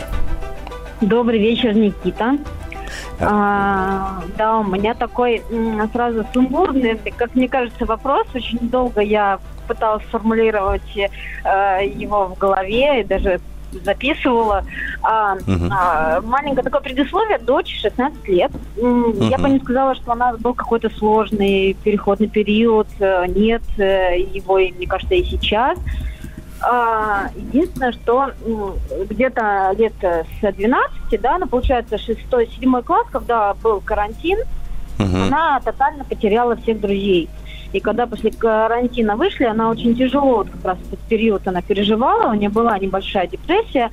[1.01, 2.37] Добрый вечер, Никита.
[3.19, 5.43] А, да, у меня такой
[5.93, 8.27] сразу сумбурный, как мне кажется, вопрос.
[8.33, 13.39] Очень долго я пыталась сформулировать э, его в голове и даже
[13.83, 14.63] записывала.
[15.01, 15.69] А, угу.
[15.71, 18.51] а, маленькое такое предисловие, дочь 16 лет.
[18.77, 19.23] Угу.
[19.25, 22.87] Я бы не сказала, что у нас был какой-то сложный переходный период.
[22.99, 25.77] Э, нет, э, его, мне кажется, и сейчас.
[26.61, 28.31] А, единственное, что
[29.09, 34.39] где-то лет с 12, да, ну, получается, 6-7 класс, когда был карантин,
[34.99, 35.17] угу.
[35.17, 37.29] она тотально потеряла всех друзей.
[37.71, 42.31] И когда после карантина вышли, она очень тяжело, вот как раз этот период она переживала,
[42.31, 43.91] у нее была небольшая депрессия,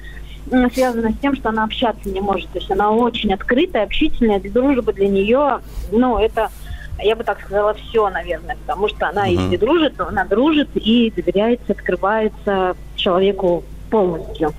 [0.73, 2.49] связана с тем, что она общаться не может.
[2.51, 5.61] То есть она очень открытая, общительная, дружба для нее,
[5.93, 6.51] ну, это
[6.99, 9.43] я бы так сказала, все, наверное, потому что она, uh-huh.
[9.43, 14.53] если дружит, то она дружит и доверяется, открывается человеку полностью.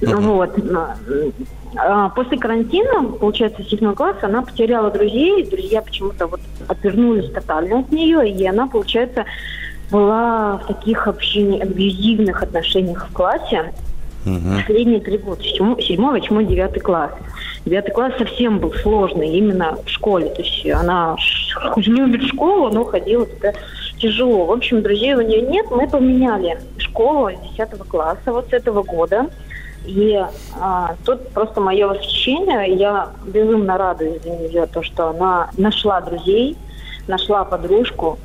[0.00, 0.20] Uh-huh.
[0.20, 0.58] Вот.
[1.76, 7.90] А, после карантина, получается, седьмой класс, она потеряла друзей, друзья почему-то вот отвернулись тотально от
[7.90, 9.24] нее, и она, получается,
[9.90, 13.72] была в таких общении, абьюзивных отношениях в классе
[14.24, 14.56] угу.
[14.56, 17.12] последние три года, седьмой, восьмой, девятый класс.
[17.64, 20.28] Девятый класс совсем был сложный именно в школе.
[20.30, 21.16] То есть она
[21.72, 23.52] хоть любит школу, но ходила туда
[23.98, 24.44] тяжело.
[24.44, 25.66] В общем, друзей у нее нет.
[25.70, 29.30] Мы поменяли школу с 10 класса вот с этого года.
[29.86, 30.18] И
[30.60, 32.74] а, тут просто мое восхищение.
[32.74, 36.56] Я безумно радуюсь за нее, то, что она нашла друзей,
[37.06, 38.18] нашла подружку.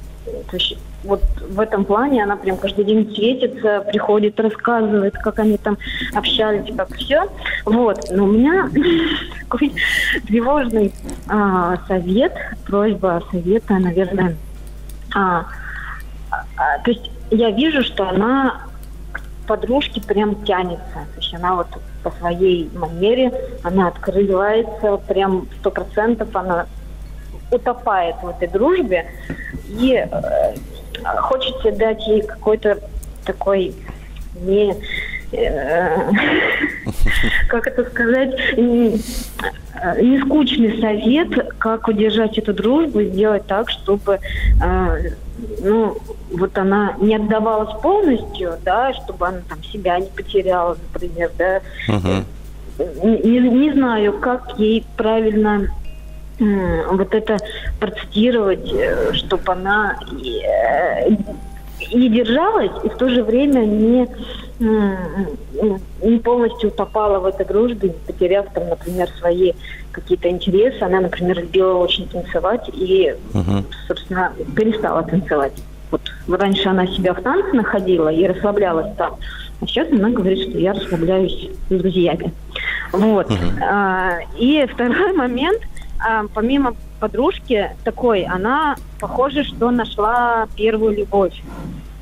[0.49, 5.57] То есть вот в этом плане она прям каждый день светится, приходит, рассказывает, как они
[5.57, 5.77] там
[6.13, 7.23] общались, как все.
[7.65, 7.99] Вот.
[8.11, 8.69] Но у меня
[9.49, 9.73] такой
[10.27, 10.93] тревожный
[11.27, 12.33] а, совет,
[12.65, 14.35] просьба совета, наверное.
[15.15, 15.45] А,
[16.31, 18.61] а, то есть я вижу, что она
[19.11, 20.83] к подружке прям тянется.
[20.93, 21.67] То есть она вот
[22.03, 23.31] по своей манере,
[23.63, 26.67] она открывается прям сто процентов, она
[27.51, 29.05] утопает в этой дружбе.
[29.67, 30.55] И э,
[31.17, 32.79] хочется дать ей какой-то
[33.25, 33.75] такой
[34.41, 34.75] не
[35.31, 36.11] э,
[37.49, 39.01] как это сказать, не,
[40.01, 44.19] не скучный совет, как удержать эту дружбу, сделать так, чтобы
[44.63, 45.11] э,
[45.63, 45.97] ну,
[46.31, 51.61] вот она не отдавалась полностью, да, чтобы она там себя не потеряла, например, да.
[51.87, 52.23] Uh-huh.
[53.03, 55.69] Не, не знаю, как ей правильно
[56.39, 57.37] вот это
[57.79, 61.09] процитировать, э, чтобы она и, э,
[61.91, 64.07] и держалась, и в то же время не,
[64.59, 69.53] не полностью утопала в этой дружбе, не потеряв там, например, свои
[69.91, 70.81] какие-то интересы.
[70.81, 73.63] Она, например, любила очень танцевать и, uh-huh.
[73.87, 75.53] собственно, перестала танцевать.
[75.91, 79.17] Вот раньше она себя в танце находила и расслаблялась там.
[79.61, 82.31] А сейчас она говорит, что я расслабляюсь с друзьями.
[82.91, 83.29] Вот.
[83.29, 83.63] Uh-huh.
[83.63, 85.61] А, и второй момент–
[85.99, 91.33] а, помимо подружки такой, она похоже, что нашла первую любовь.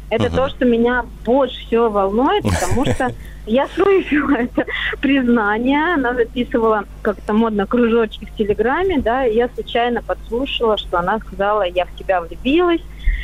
[0.09, 0.35] Это uh-huh.
[0.35, 3.11] то, что меня больше всего волнует, потому что
[3.45, 4.65] я слышала это
[5.01, 11.19] признание, она записывала как-то модно кружочки в Телеграме, да, и я случайно подслушала, что она
[11.19, 12.81] сказала, я в тебя влюбилась.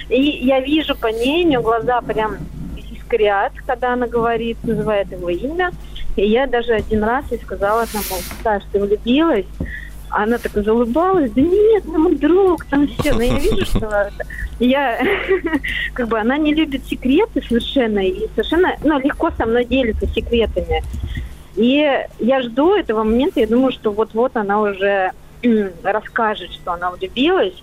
[0.10, 2.38] И я вижу по ней, у нее глаза прям
[2.76, 5.72] искрят, когда она говорит, называет его имя.
[6.16, 8.02] И я даже один раз ей сказала, там,
[8.44, 9.46] Саш, ты влюбилась?
[10.14, 13.14] Она так залыбалась, да нет, ну мой друг, там все.
[13.14, 14.12] Но я вижу, что
[14.60, 15.00] я,
[15.94, 20.84] как бы, она не любит секреты совершенно, и совершенно, ну, легко со мной делится секретами.
[21.56, 25.12] И я жду этого момента, я думаю, что вот-вот она уже
[25.84, 27.56] расскажет, что она влюбилась,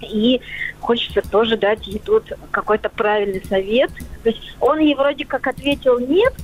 [0.00, 0.40] и
[0.80, 3.90] хочется тоже дать ей тут какой-то правильный совет.
[4.22, 6.34] То есть он ей вроде как ответил нет,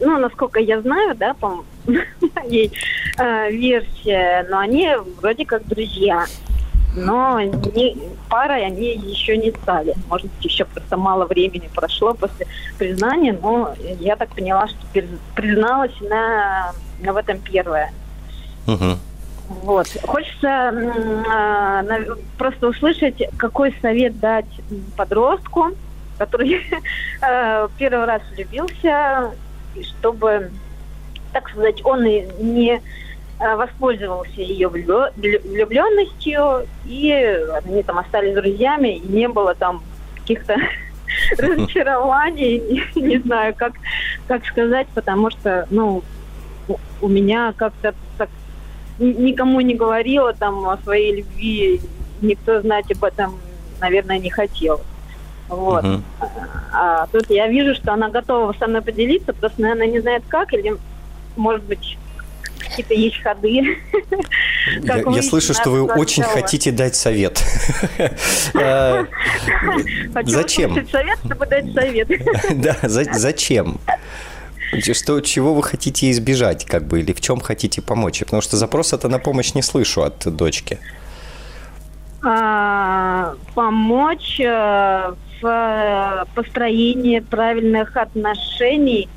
[0.00, 1.64] ну, насколько я знаю, да, по
[2.34, 2.72] моей
[3.18, 6.26] э, версии, но они вроде как друзья.
[6.94, 7.96] Но не,
[8.30, 9.94] парой они еще не стали.
[10.08, 12.46] Может быть, еще просто мало времени прошло после
[12.78, 14.78] признания, но я так поняла, что
[15.34, 17.92] призналась на, на в этом первое.
[18.66, 18.96] Угу.
[19.48, 19.86] Вот.
[20.04, 24.46] Хочется э, просто услышать, какой совет дать
[24.96, 25.68] подростку,
[26.18, 26.62] который
[27.22, 29.32] э, первый раз влюбился,
[29.82, 30.50] чтобы,
[31.36, 32.80] так сказать, он не
[33.38, 37.12] воспользовался ее влюбленностью, и
[37.62, 39.82] они там остались друзьями, и не было там
[40.14, 40.56] каких-то
[41.38, 43.74] разочарований, не знаю, как,
[44.26, 46.02] как сказать, потому что, ну,
[47.02, 48.30] у меня как-то так
[48.98, 51.82] никому не говорила там о своей любви,
[52.22, 53.38] никто знать об этом,
[53.78, 54.80] наверное, не хотел.
[55.50, 55.84] Вот.
[55.84, 56.00] Uh-huh.
[56.72, 60.22] А, а тут я вижу, что она готова со мной поделиться, просто, наверное, не знает
[60.28, 60.76] как, или,
[61.36, 61.96] может быть,
[62.58, 63.78] какие-то есть ходы.
[64.82, 67.42] Я, я слышу, что вы очень хотите дать совет.
[68.54, 69.04] Э,
[70.24, 70.86] зачем?
[70.88, 72.08] совет, чтобы дать совет.
[72.54, 73.78] Да, зачем?
[74.92, 78.20] Что, чего вы хотите избежать, как бы, или в чем хотите помочь?
[78.20, 80.78] Потому что запроса-то на помощь не слышу от дочки.
[82.22, 89.08] А, помочь э, в построении правильных отношений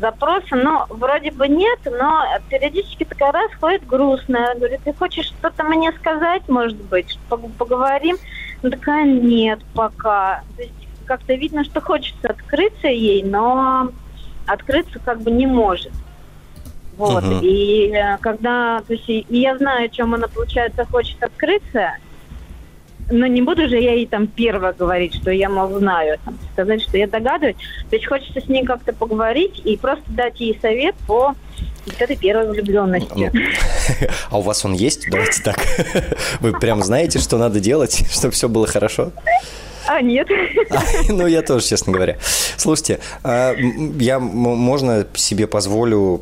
[0.00, 5.64] запроса, но вроде бы нет, но периодически такая раз ходит грустная, говорит, ты хочешь что-то
[5.64, 8.16] мне сказать, может быть, поговорим?
[8.62, 10.42] Ну, такая нет пока.
[10.56, 10.74] То есть
[11.06, 13.90] как-то видно, что хочется открыться ей, но
[14.46, 15.92] открыться как бы не может.
[16.96, 17.24] Вот.
[17.24, 17.40] Uh-huh.
[17.42, 21.94] И э, когда, то есть, и я знаю, о чем она, получается, хочет открыться,
[23.10, 26.82] но не буду же я ей там первая говорить, что я, мол, знаю, там, сказать,
[26.82, 27.56] что я догадываюсь.
[27.90, 31.34] То есть хочется с ней как-то поговорить и просто дать ей совет по
[31.86, 33.30] вот этой первой влюбленности.
[33.32, 33.42] Ну,
[34.30, 35.08] а у вас он есть?
[35.10, 35.58] Давайте так.
[36.40, 39.12] Вы прям знаете, что надо делать, чтобы все было хорошо?
[39.86, 40.28] А, нет.
[40.70, 42.16] А, ну, я тоже, честно говоря.
[42.56, 43.54] Слушайте, а,
[43.98, 46.16] я, можно себе позволю,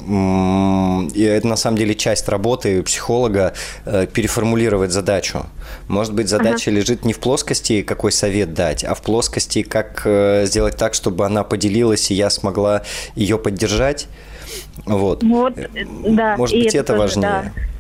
[1.15, 3.55] это на самом деле часть работы психолога,
[3.85, 5.47] э, переформулировать задачу.
[5.89, 6.81] Может быть, задача ага.
[6.81, 11.25] лежит не в плоскости, какой совет дать, а в плоскости, как э, сделать так, чтобы
[11.25, 12.83] она поделилась, и я смогла
[13.15, 14.09] ее поддержать.
[14.87, 15.23] Вот.
[15.23, 15.55] Вот,
[16.09, 16.37] да.
[16.37, 17.53] Может быть, это, это важнее.
[17.55, 17.72] Да.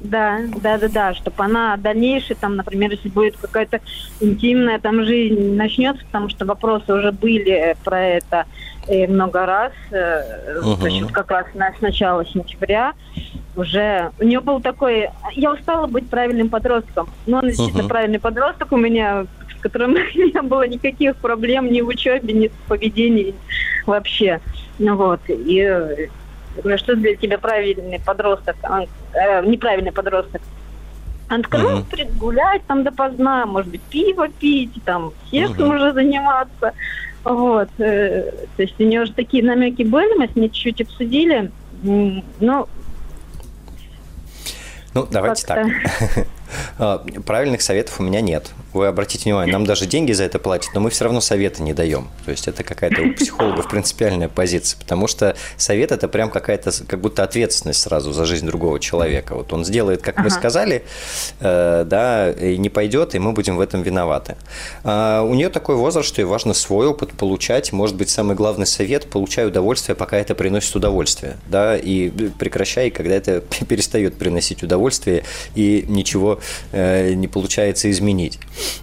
[0.00, 3.80] Да, да, да, да, чтобы она дальнейшая, там, например, если будет какая-то
[4.20, 8.46] интимная там жизнь начнется, потому что вопросы уже были про это
[8.88, 10.80] и э, много раз, uh-huh.
[10.80, 12.92] то есть как раз на, с начала сентября
[13.56, 17.88] уже у нее был такой, я устала быть правильным подростком, но он действительно uh-huh.
[17.88, 22.52] правильный подросток у меня, с которым не было никаких проблем ни в учебе, ни в
[22.68, 23.34] поведении
[23.84, 24.40] вообще,
[24.78, 26.08] вот, и
[26.56, 30.42] говорю, что для тебя правильный подросток, он, э, неправильный подросток.
[31.30, 32.16] Он ну, uh-huh.
[32.16, 35.76] гулять там допоздна, может быть, пиво пить, там, сексом uh-huh.
[35.76, 36.72] уже заниматься.
[37.24, 37.68] Вот.
[37.78, 41.50] Э, то есть у нее уже такие намеки были, мы с ней чуть-чуть обсудили.
[41.82, 42.66] Ну, ну,
[45.10, 45.66] давайте так.
[46.78, 48.52] А, правильных советов у меня нет.
[48.78, 51.72] Вы обратите внимание, нам даже деньги за это платят, но мы все равно советы не
[51.72, 52.06] даем.
[52.24, 57.00] То есть это какая-то у психологов принципиальная позиция, потому что совет это прям какая-то, как
[57.00, 59.34] будто ответственность сразу за жизнь другого человека.
[59.34, 60.22] Вот он сделает, как ага.
[60.22, 60.84] мы сказали,
[61.40, 64.36] э, да, и не пойдет, и мы будем в этом виноваты.
[64.84, 67.72] А у нее такой возраст, что ей важно свой опыт получать.
[67.72, 73.16] Может быть, самый главный совет– получай удовольствие, пока это приносит удовольствие, да, и прекращай, когда
[73.16, 75.24] это перестает приносить удовольствие,
[75.56, 76.38] и ничего
[76.70, 78.38] э, не получается изменить.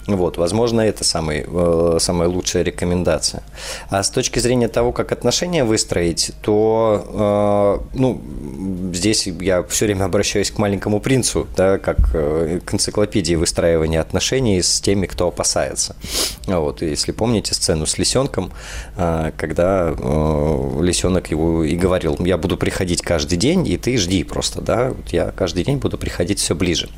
[0.07, 3.43] Вот, возможно, это самый, э, самая лучшая рекомендация.
[3.89, 8.21] А с точки зрения того, как отношения выстроить, то, э, ну,
[8.93, 14.61] здесь я все время обращаюсь к маленькому принцу, да, как э, к энциклопедии выстраивания отношений
[14.61, 15.95] с теми, кто опасается.
[16.45, 18.51] Вот, если помните сцену с лисенком,
[18.95, 19.89] когда
[20.81, 25.09] лисенок его и говорил, я буду приходить каждый день, и ты жди просто, да, вот
[25.09, 26.89] я каждый день буду приходить все ближе.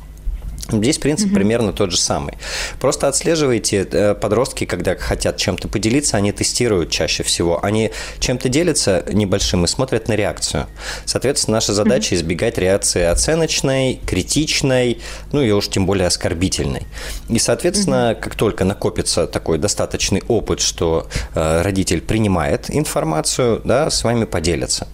[0.70, 1.34] Здесь принцип mm-hmm.
[1.34, 2.34] примерно тот же самый.
[2.78, 7.64] Просто отслеживайте э, подростки, когда хотят чем-то поделиться, они тестируют чаще всего.
[7.64, 10.66] Они чем-то делятся небольшим и смотрят на реакцию.
[11.06, 12.18] Соответственно, наша задача mm-hmm.
[12.18, 15.00] избегать реакции оценочной, критичной,
[15.32, 16.86] ну и уж тем более оскорбительной.
[17.30, 18.20] И, соответственно, mm-hmm.
[18.20, 24.86] как только накопится такой достаточный опыт, что э, родитель принимает информацию, да, с вами поделятся.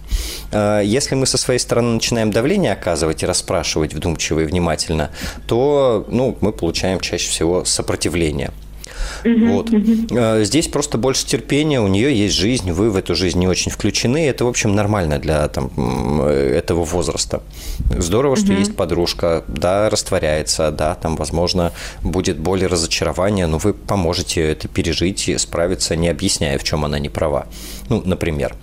[0.53, 5.11] Э, если мы со своей стороны начинаем давление оказывать и расспрашивать вдумчиво и внимательно,
[5.47, 5.64] то
[6.09, 8.51] ну, мы получаем чаще всего сопротивление.
[9.23, 9.69] Вот.
[9.69, 10.43] uh-huh.
[10.43, 14.27] Здесь просто больше терпения, у нее есть жизнь, вы в эту жизнь не очень включены.
[14.27, 17.41] Это, в общем, нормально для там, этого возраста.
[17.97, 21.71] Здорово, что есть подружка, да, растворяется, да, там, возможно,
[22.03, 26.85] будет боль и разочарование, но вы поможете это пережить и справиться, не объясняя, в чем
[26.85, 27.47] она не права.
[27.89, 28.55] Ну, например.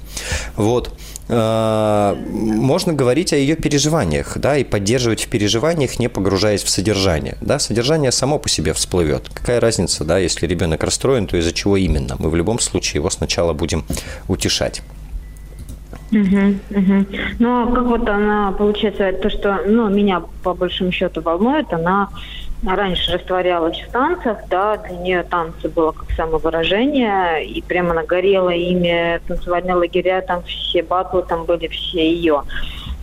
[0.57, 0.93] Вот.
[1.35, 7.39] Э, можно говорить о ее переживаниях, да, и поддерживать в переживаниях, не погружаясь в содержание,
[7.41, 9.31] да, содержание само по себе всплывет.
[9.33, 12.17] Какая разница, да, если ребенок расстроен, то из-за чего именно?
[12.19, 13.85] Мы в любом случае его сначала будем
[14.29, 14.83] утешать.
[16.11, 17.07] Угу, угу.
[17.39, 22.11] Ну, как вот она, получается, то, что, ну, меня по большому счету волнует, она
[22.65, 28.51] раньше растворялась в танцах, да, для нее танцы было как самовыражение, и прямо она горела
[28.51, 32.45] ими, танцевальные лагеря, там все батлы, там были все ее.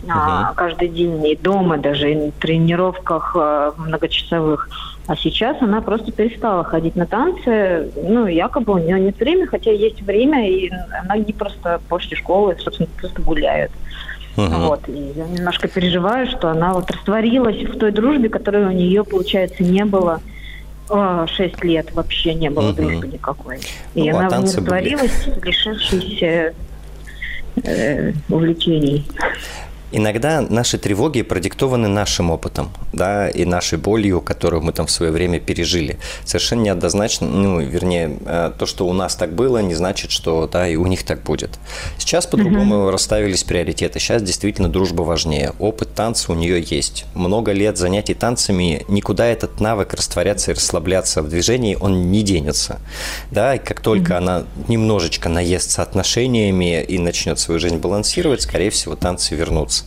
[0.02, 0.12] Uh-huh.
[0.14, 4.70] А, каждый день и дома даже, и на тренировках а, многочасовых.
[5.06, 7.90] А сейчас она просто перестала ходить на танцы.
[7.96, 10.70] Ну, якобы у нее нет времени, хотя есть время, и
[11.02, 13.72] она не просто после школы, собственно, просто гуляет.
[14.36, 14.46] Угу.
[14.46, 14.88] Вот.
[14.88, 19.62] И я немножко переживаю, что она вот растворилась в той дружбе, которой у нее, получается,
[19.62, 20.20] не было
[20.88, 22.82] а, шесть лет вообще не было угу.
[22.82, 23.60] дружбы никакой.
[23.94, 29.06] И ну, а она не растворилась, лишившись э, увлечений.
[29.92, 35.10] Иногда наши тревоги продиктованы нашим опытом, да, и нашей болью, которую мы там в свое
[35.10, 35.98] время пережили.
[36.24, 40.68] Совершенно неоднозначно, ну, вернее, э, то, что у нас так было, не значит, что, да,
[40.68, 41.58] и у них так будет.
[41.98, 42.90] Сейчас по-другому mm-hmm.
[42.90, 43.98] расставились приоритеты.
[43.98, 45.54] Сейчас действительно дружба важнее.
[45.58, 47.04] Опыт танца у нее есть.
[47.14, 52.78] Много лет занятий танцами, никуда этот навык растворяться и расслабляться в движении, он не денется.
[53.32, 54.18] Да, и как только mm-hmm.
[54.18, 59.79] она немножечко наестся отношениями и начнет свою жизнь балансировать, скорее всего, танцы вернутся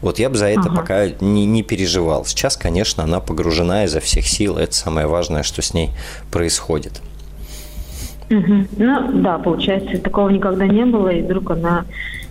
[0.00, 0.76] Вот я бы за это ага.
[0.76, 2.24] пока не, не переживал.
[2.24, 4.56] Сейчас, конечно, она погружена изо всех сил.
[4.56, 5.90] Это самое важное, что с ней
[6.30, 7.00] происходит.
[8.30, 8.66] Угу.
[8.78, 11.84] Ну да, получается, такого никогда не было, и вдруг она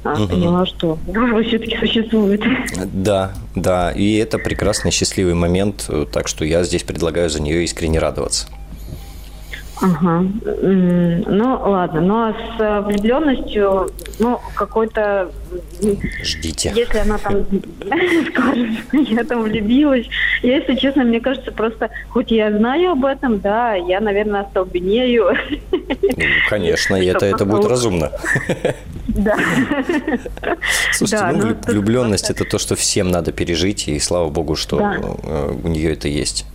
[0.03, 0.27] угу.
[0.27, 2.43] поняла, что дружба все-таки существует.
[2.91, 7.99] Да, да, и это прекрасный счастливый момент, так что я здесь предлагаю за нее искренне
[7.99, 8.47] радоваться.
[9.81, 10.25] Ага.
[10.43, 12.01] Ну, ладно.
[12.01, 15.31] Ну, а с э, влюбленностью, ну, какой-то...
[16.23, 16.71] Ждите.
[16.75, 17.45] Если она там
[18.31, 20.07] скажет, я там влюбилась.
[20.43, 25.35] Если честно, мне кажется, просто, хоть я знаю об этом, да, я, наверное, остолбенею.
[25.71, 28.11] Ну, конечно, и это, это будет разумно.
[29.07, 29.35] Да.
[30.93, 34.79] Слушайте, ну, ну влюбленность– это то, что всем надо пережить, и слава богу, что.
[34.79, 36.45] Э, у нее это есть.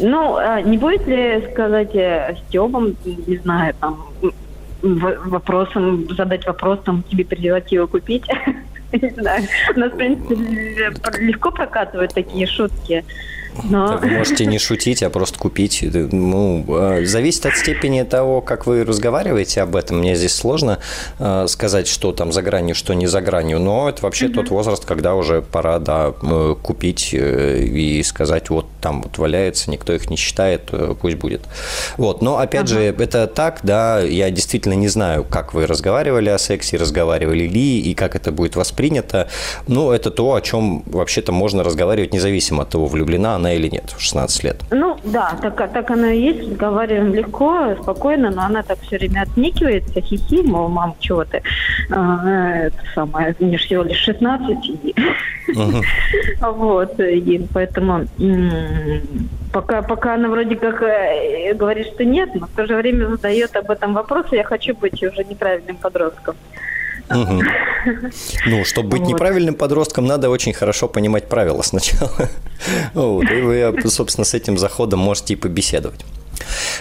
[0.00, 4.04] Ну, а не будет ли сказать э, Стебом, не знаю, там,
[4.82, 8.24] вопросом, задать вопрос, там, тебе презервативы купить?
[8.92, 9.42] Не знаю.
[9.74, 13.04] У нас, в принципе, легко прокатывают такие шутки.
[13.62, 13.98] Но...
[13.98, 15.84] Вы можете не шутить, а просто купить.
[15.92, 19.98] Ну, а, зависит от степени того, как вы разговариваете об этом.
[19.98, 20.78] Мне здесь сложно
[21.18, 23.60] а, сказать, что там за гранью, что не за гранью.
[23.60, 24.34] Но это вообще угу.
[24.34, 26.12] тот возраст, когда уже пора да,
[26.62, 31.42] купить э, и сказать, вот там вот валяется, никто их не считает, э, пусть будет.
[31.96, 32.22] Вот.
[32.22, 32.80] Но опять ага.
[32.80, 37.80] же, это так, да, я действительно не знаю, как вы разговаривали о сексе, разговаривали ли,
[37.80, 39.28] и как это будет воспринято.
[39.66, 43.94] Но это то, о чем вообще-то можно разговаривать независимо от того, влюблена она или нет
[43.96, 44.56] в 16 лет?
[44.70, 46.50] Ну, да, так, так оно и есть.
[46.50, 51.42] Разговариваем легко, спокойно, но она так все время отникивается, хихи, мол, мам, чего ты?
[51.90, 54.56] А, это самое, мне всего лишь 16.
[54.66, 54.94] И...
[56.40, 58.06] Вот, и поэтому
[59.52, 63.54] пока, пока она вроде как э, говорит, что нет, но в то же время задает
[63.56, 66.34] об этом вопрос, я хочу быть уже неправильным подростком.
[67.10, 67.42] Угу.
[68.46, 69.10] Ну, чтобы быть вот.
[69.10, 72.10] неправильным подростком, надо очень хорошо понимать правила сначала.
[72.94, 76.02] Вот, и вы, собственно, с этим заходом можете и побеседовать.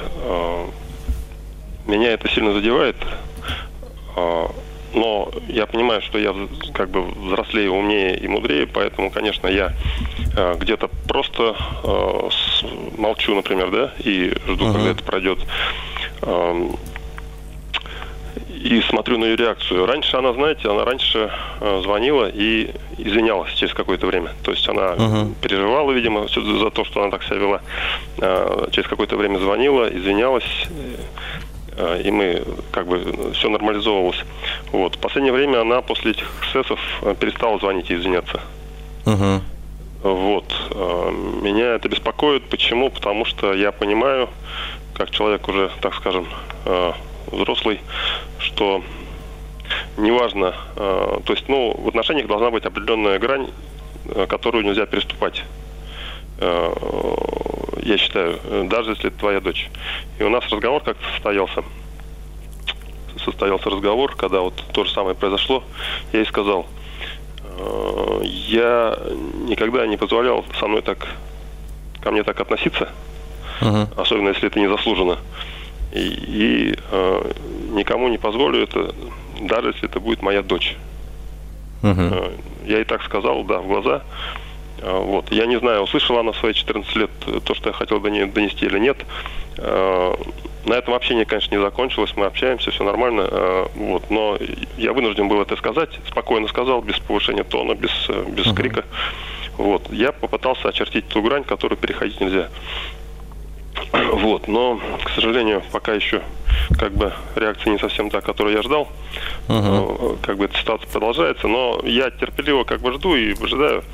[1.86, 2.96] Меня это сильно задевает.
[4.16, 6.34] Но я понимаю, что я
[6.72, 9.74] как бы взрослее, умнее и мудрее, поэтому, конечно, я
[10.58, 11.54] где-то просто
[12.96, 14.72] молчу, например, да, и жду, uh-huh.
[14.72, 15.38] когда это пройдет
[18.64, 19.84] и смотрю на ее реакцию.
[19.84, 24.30] Раньше она, знаете, она раньше э, звонила и извинялась через какое-то время.
[24.42, 25.34] То есть она uh-huh.
[25.42, 27.60] переживала, видимо, за то, что она так себя вела.
[28.18, 30.66] Э, через какое-то время звонила, извинялась,
[31.76, 34.24] э, и мы как бы все нормализовывалось.
[34.72, 34.96] Вот.
[34.96, 36.80] В последнее время она после этих эксцессов
[37.20, 38.40] перестала звонить и извиняться.
[39.04, 39.42] Uh-huh.
[40.04, 40.54] Вот.
[41.42, 42.48] Меня это беспокоит.
[42.48, 42.90] Почему?
[42.90, 44.28] Потому что я понимаю,
[44.94, 46.28] как человек уже, так скажем,
[47.32, 47.80] взрослый,
[48.38, 48.82] что
[49.96, 53.50] неважно, э, то есть, ну, в отношениях должна быть определенная грань,
[54.06, 55.44] э, которую нельзя переступать.
[56.38, 56.72] Э,
[57.82, 59.68] я считаю, даже если это твоя дочь.
[60.18, 61.62] И у нас разговор как-то состоялся.
[63.24, 65.62] Состоялся разговор, когда вот то же самое произошло.
[66.12, 66.66] Я ей сказал,
[68.22, 68.98] я
[69.48, 71.06] никогда не позволял со мной так,
[72.00, 72.88] ко мне так относиться,
[73.60, 73.88] uh-huh.
[74.00, 75.18] особенно если это не заслужено.
[75.92, 77.32] И, и э,
[77.70, 78.94] никому не позволю это,
[79.40, 80.76] даже если это будет моя дочь.
[81.82, 82.32] Uh-huh.
[82.66, 84.02] Я и так сказал, да, в глаза.
[84.78, 85.30] Э, вот.
[85.30, 87.10] Я не знаю, услышала она в свои 14 лет
[87.44, 88.98] то, что я хотел до нее донести или нет.
[90.64, 93.68] Э, на этом общение, конечно, не закончилось, мы общаемся, все нормально.
[93.74, 94.10] Вот.
[94.10, 94.38] Но
[94.76, 97.90] я вынужден был это сказать, спокойно сказал, без повышения тона, без,
[98.28, 98.54] без uh-huh.
[98.54, 98.84] крика.
[99.56, 99.92] Вот.
[99.92, 102.48] Я попытался очертить ту грань, которую переходить нельзя.
[104.12, 106.22] Вот, но, к сожалению, пока еще
[106.78, 108.88] как бы реакция не совсем та, которую я ждал.
[109.48, 110.18] Uh-huh.
[110.22, 113.84] Как бы эта ситуация продолжается, но я терпеливо как бы жду и ожидаю.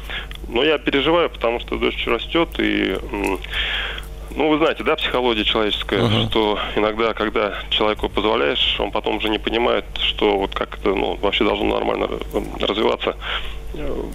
[0.49, 2.97] Но я переживаю, потому что дочь растет и
[4.41, 6.31] ну, вы знаете, да, психология человеческая, uh-huh.
[6.31, 11.17] что иногда, когда человеку позволяешь, он потом уже не понимает, что вот как это, ну,
[11.17, 12.09] вообще должно нормально
[12.59, 13.17] развиваться.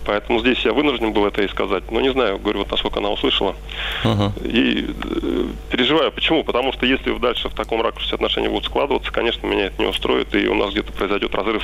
[0.06, 1.90] Поэтому здесь я вынужден был это и сказать.
[1.92, 3.56] Но не знаю, говорю, вот насколько она услышала.
[4.04, 4.32] Uh-huh.
[4.52, 6.12] И э, переживаю.
[6.12, 6.44] Почему?
[6.44, 10.34] Потому что если дальше в таком ракурсе отношения будут складываться, конечно, меня это не устроит,
[10.34, 11.64] и у нас где-то произойдет разрыв,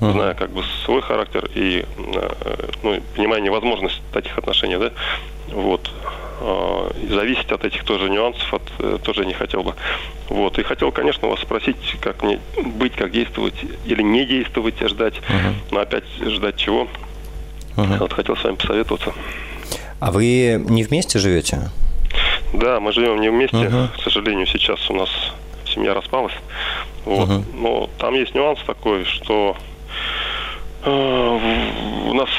[0.00, 0.12] uh-huh.
[0.12, 4.92] зная как бы свой характер и э, ну, понимая невозможность таких отношений, да,
[5.52, 5.90] вот.
[6.44, 9.74] А, зависеть от этих тоже нюансов от, э, тоже не хотел бы.
[10.28, 10.58] Вот.
[10.58, 15.14] И хотел, конечно, вас спросить, как мне быть, как действовать или не действовать, а ждать.
[15.14, 15.54] Uh-huh.
[15.70, 16.88] Но опять ждать чего?
[17.76, 17.98] Uh-huh.
[17.98, 19.12] Вот хотел с вами посоветоваться.
[20.00, 21.70] А вы не вместе живете?
[22.52, 23.56] Да, мы живем не вместе.
[23.56, 23.88] Uh-huh.
[23.96, 25.10] К сожалению, сейчас у нас
[25.72, 26.34] семья распалась.
[27.04, 27.28] Вот.
[27.28, 27.44] Uh-huh.
[27.54, 29.56] Но там есть нюанс такой, что
[30.84, 31.38] э,
[32.08, 32.30] у нас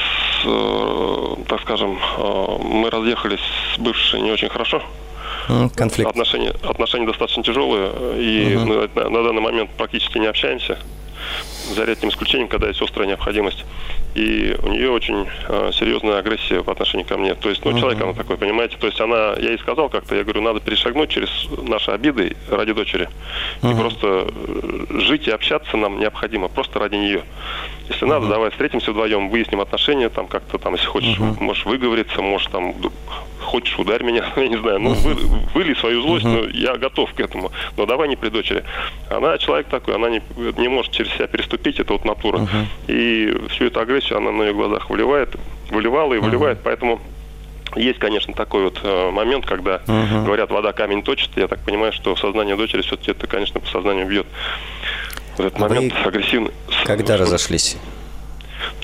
[1.48, 3.40] так скажем, э, мы разъехались
[3.74, 4.82] с бывшей не очень хорошо.
[5.76, 6.08] Конфликт.
[6.08, 8.66] Отношения, отношения достаточно тяжелые, и угу.
[8.66, 10.78] на, на данный момент практически не общаемся
[11.72, 13.64] за редким исключением, когда есть острая необходимость.
[14.14, 17.34] И у нее очень э, серьезная агрессия по отношению ко мне.
[17.34, 17.80] То есть, ну, uh-huh.
[17.80, 18.76] человек она такой, понимаете?
[18.78, 21.30] То есть она, я ей сказал как-то, я говорю, надо перешагнуть через
[21.62, 23.08] наши обиды ради дочери.
[23.60, 23.72] Uh-huh.
[23.72, 27.24] И просто э, жить и общаться нам необходимо, просто ради нее.
[27.88, 28.10] Если uh-huh.
[28.10, 31.42] надо, давай встретимся вдвоем, выясним отношения, там как-то там, если хочешь, uh-huh.
[31.42, 32.74] можешь выговориться, можешь там
[33.44, 35.14] хочешь, ударь меня, я не знаю, ну, вы,
[35.54, 38.64] выли свою злость, ну, я готов к этому, но давай не при дочери.
[39.10, 40.22] Она человек такой, она не,
[40.56, 42.38] не может через себя переступить, это вот натура.
[42.38, 42.66] Uh-huh.
[42.88, 45.34] И всю эту агрессию она на ее глазах выливает,
[45.70, 46.64] выливала и выливает, uh-huh.
[46.64, 47.00] поэтому
[47.76, 50.24] есть, конечно, такой вот э, момент, когда uh-huh.
[50.24, 51.30] говорят, вода камень точит.
[51.36, 54.26] Я так понимаю, что сознание дочери все-таки это, конечно, по сознанию бьет.
[55.36, 56.52] В этот а момент агрессивный.
[56.84, 57.76] Когда разошлись?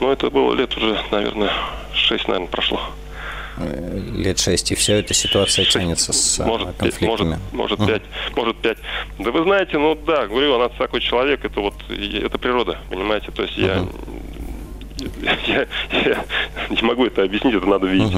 [0.00, 1.52] Ну, это было лет уже, наверное,
[1.94, 2.80] шесть, наверное, прошло
[4.14, 7.38] лет шесть, и все эта ситуация тянется с может, конфликтами.
[7.52, 8.02] Может, может пять,
[8.36, 8.78] может пять.
[9.18, 13.42] Да вы знаете, ну да, говорю, она такой человек, это вот, это природа, понимаете, то
[13.42, 13.84] есть я,
[15.46, 15.66] я,
[16.04, 16.24] я
[16.68, 18.12] не могу это объяснить, это надо видеть.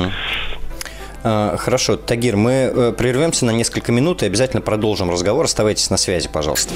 [1.25, 5.45] А, хорошо, Тагир, мы э, прервемся на несколько минут и обязательно продолжим разговор.
[5.45, 6.75] Оставайтесь на связи, пожалуйста.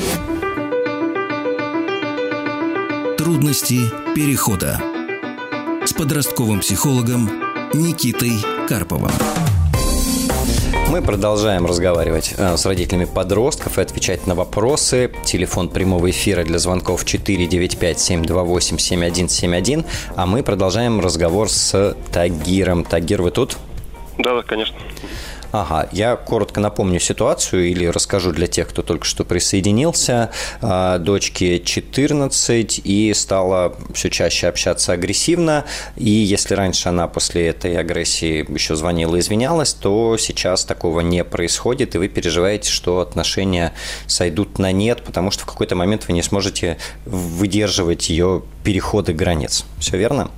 [3.18, 3.80] Трудности
[4.14, 4.80] перехода
[5.84, 8.32] с подростковым психологом Никитой
[8.68, 9.10] Карповым.
[10.90, 15.12] Мы продолжаем разговаривать э, с родителями подростков и отвечать на вопросы.
[15.24, 19.84] Телефон прямого эфира для звонков 495-728-7171.
[20.14, 22.84] А мы продолжаем разговор с Тагиром.
[22.84, 23.58] Тагир, вы тут?
[24.18, 24.76] Да, да, конечно.
[25.58, 30.30] Ага, я коротко напомню ситуацию или расскажу для тех, кто только что присоединился.
[30.60, 35.64] А, дочке 14 и стала все чаще общаться агрессивно.
[35.96, 41.24] И если раньше она после этой агрессии еще звонила и извинялась, то сейчас такого не
[41.24, 43.72] происходит, и вы переживаете, что отношения
[44.06, 46.76] сойдут на нет, потому что в какой-то момент вы не сможете
[47.06, 49.64] выдерживать ее переходы границ.
[49.78, 50.30] Все верно?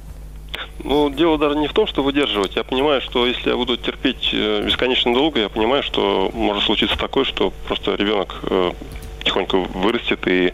[0.85, 2.57] Ну, дело даже не в том, что выдерживать.
[2.57, 6.97] Я понимаю, что если я буду терпеть э, бесконечно долго, я понимаю, что может случиться
[6.97, 8.73] такое, что просто ребенок э,
[9.19, 10.53] потихоньку вырастет и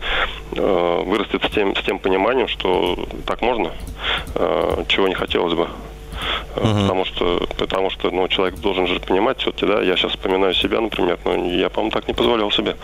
[0.52, 3.72] э, вырастет с тем, с тем пониманием, что так можно,
[4.34, 5.68] э, чего не хотелось бы.
[6.56, 6.82] Uh-huh.
[6.82, 10.80] Потому что, потому что ну, человек должен же понимать все-таки, да, я сейчас вспоминаю себя,
[10.80, 12.76] например, но я, по-моему, так не позволял себе.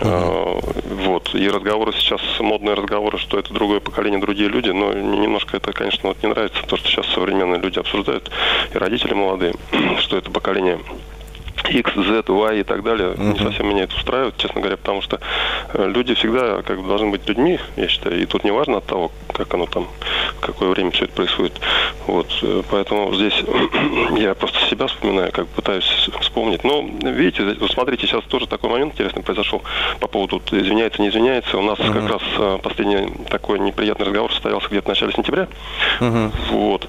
[0.00, 0.84] Uh-huh.
[1.04, 1.34] Вот.
[1.34, 6.08] И разговоры сейчас, модные разговоры, что это другое поколение, другие люди, но немножко это, конечно,
[6.10, 8.30] вот не нравится, то, что сейчас современные люди обсуждают,
[8.72, 9.54] и родители молодые,
[9.98, 10.78] что это поколение
[11.70, 13.32] X, Z, Y и так далее, uh-huh.
[13.32, 15.20] не совсем меня это устраивает, честно говоря, потому что
[15.72, 18.86] э, люди всегда как бы должны быть людьми, я считаю, и тут не важно от
[18.86, 19.88] того, как оно там,
[20.36, 21.60] в какое время все это происходит.
[22.06, 23.34] Вот, э, поэтому здесь
[24.16, 26.64] я просто себя вспоминаю, как пытаюсь вспомнить.
[26.64, 29.62] Но, видите, вот смотрите, сейчас тоже такой момент интересный произошел
[30.00, 31.56] по поводу извиняется, не извиняется.
[31.56, 31.92] У нас uh-huh.
[31.92, 35.48] как раз э, последний такой неприятный разговор состоялся где-то в начале сентября.
[36.00, 36.32] Uh-huh.
[36.50, 36.88] Вот.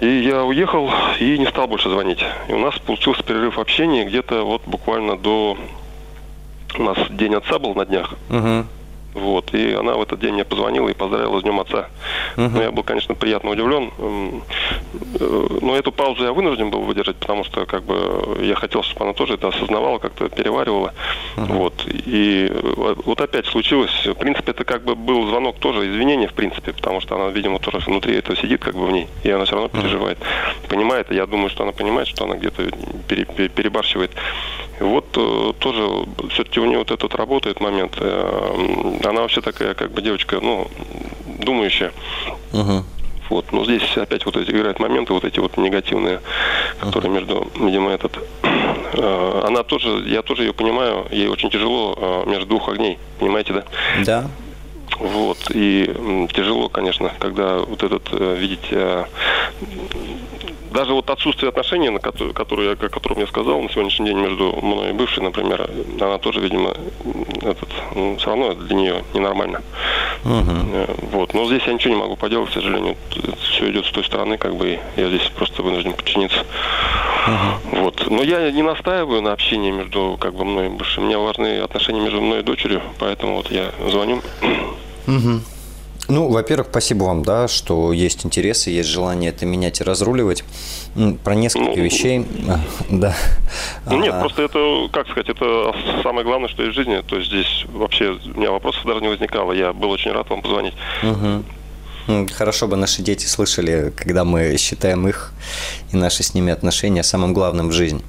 [0.00, 2.24] И я уехал и не стал больше звонить.
[2.48, 5.58] И у нас получился перерыв общения где-то вот буквально до...
[6.78, 8.14] У нас День отца был на днях.
[8.30, 8.64] Угу.
[9.14, 11.88] Вот, и она в этот день мне позвонила и поздравила с Днем Отца.
[12.36, 12.48] Uh-huh.
[12.48, 13.90] Ну, я был, конечно, приятно удивлен.
[15.18, 19.04] Э, но эту паузу я вынужден был выдержать, потому что как бы я хотел, чтобы
[19.04, 20.94] она тоже это осознавала, как-то переваривала.
[21.36, 21.52] Uh-huh.
[21.54, 21.84] Вот.
[21.86, 22.52] И
[23.04, 24.06] вот опять случилось.
[24.06, 27.58] В принципе, это как бы был звонок тоже извинения, в принципе, потому что она, видимо,
[27.58, 30.18] тоже внутри этого сидит как бы в ней, и она все равно переживает.
[30.18, 30.68] Uh-huh.
[30.68, 32.62] Понимает, и я думаю, что она понимает, что она где-то
[33.08, 34.12] перебарщивает.
[34.78, 35.82] Вот э, тоже
[36.30, 37.96] все-таки у нее вот этот работает момент.
[39.10, 40.68] Э, она вообще такая, как бы девочка, ну,
[41.38, 41.92] думающая.
[42.52, 42.84] Uh-huh.
[43.28, 43.52] Вот.
[43.52, 46.20] Но здесь опять вот эти играют моменты, вот эти вот негативные,
[46.80, 48.18] которые между, видимо, этот...
[48.92, 53.64] Э, она тоже, я тоже ее понимаю, ей очень тяжело между двух огней, понимаете, да?
[54.04, 54.30] Да.
[54.98, 55.38] Вот.
[55.54, 59.06] И тяжело, конечно, когда вот этот, видите,
[60.70, 64.52] даже вот отсутствие отношений, на которые, которые, о котором я сказал, на сегодняшний день между
[64.62, 65.68] мной и бывшей, например,
[66.00, 66.74] она тоже, видимо,
[67.42, 69.62] этот, ну, все равно для нее ненормально.
[70.24, 70.98] Uh-huh.
[71.12, 71.34] Вот.
[71.34, 72.96] Но здесь я ничего не могу поделать, к сожалению.
[73.16, 76.38] Это все идет с той стороны, как бы я здесь просто вынужден подчиниться.
[76.38, 77.80] Uh-huh.
[77.82, 78.10] Вот.
[78.10, 81.02] Но я не настаиваю на общении между как бы мной и бывшей.
[81.02, 84.20] Мне важны отношения между мной и дочерью, поэтому вот я звоню.
[85.06, 85.40] Uh-huh.
[86.10, 90.44] Ну, во-первых, спасибо вам, да, что есть интересы, есть желание это менять и разруливать.
[91.24, 92.26] Про несколько ну, вещей,
[92.90, 93.14] да.
[93.86, 94.20] Ну, нет, а...
[94.20, 97.00] просто это, как сказать, это самое главное, что есть в жизни.
[97.06, 99.52] То есть здесь вообще у меня вопросов даже не возникало.
[99.52, 100.74] Я был очень рад вам позвонить.
[101.02, 102.26] Угу.
[102.34, 105.32] Хорошо бы наши дети слышали, когда мы считаем их
[105.92, 108.02] и наши с ними отношения самым главным в жизни.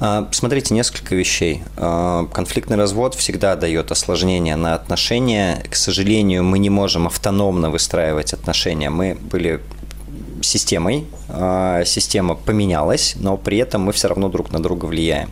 [0.00, 1.62] А, смотрите, несколько вещей.
[1.76, 5.62] А, конфликтный развод всегда дает осложнение на отношения.
[5.70, 8.90] К сожалению, мы не можем автономно выстраивать отношения.
[8.90, 9.60] Мы были
[10.42, 15.30] системой, а, система поменялась, но при этом мы все равно друг на друга влияем.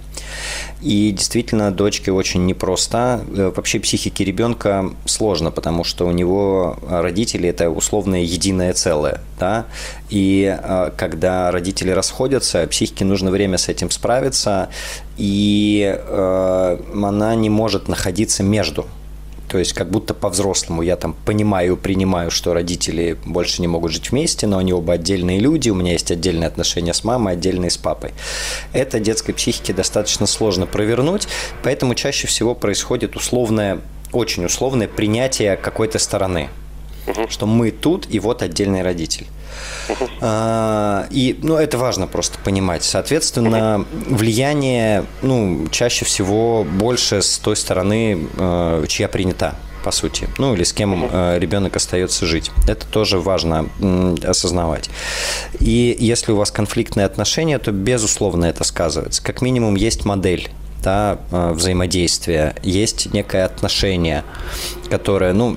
[0.83, 3.25] И действительно, дочке очень непросто.
[3.37, 9.21] Э, вообще психике ребенка сложно, потому что у него родители– это условное единое целое.
[9.39, 9.67] Да?
[10.09, 14.69] И э, когда родители расходятся, психике нужно время с этим справиться,
[15.17, 18.87] и э, она не может находиться между
[19.51, 24.13] то есть как будто по-взрослому я там понимаю, принимаю, что родители больше не могут жить
[24.13, 27.77] вместе, но они оба отдельные люди, у меня есть отдельные отношения с мамой, отдельные с
[27.77, 28.13] папой.
[28.73, 31.27] Это детской психике достаточно сложно провернуть,
[31.65, 33.81] поэтому чаще всего происходит условное,
[34.13, 36.49] очень условное принятие какой-то стороны.
[37.29, 39.27] Что мы тут, и вот отдельный родитель.
[40.21, 42.85] А, и, ну, это важно просто понимать.
[42.85, 50.55] Соответственно, влияние, ну, чаще всего больше с той стороны, э, чья принята по сути, ну
[50.55, 52.51] или с кем э, ребенок остается жить.
[52.69, 53.69] Это тоже важно
[54.23, 54.91] осознавать.
[55.59, 59.23] И если у вас конфликтные отношения, то безусловно это сказывается.
[59.23, 60.51] Как минимум есть модель
[60.83, 64.25] да, э, взаимодействия, есть некое отношение,
[64.89, 65.57] которое, ну,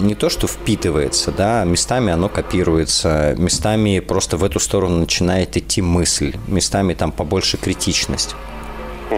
[0.00, 5.82] не то, что впитывается, да, местами оно копируется, местами просто в эту сторону начинает идти
[5.82, 8.34] мысль, местами там побольше критичность.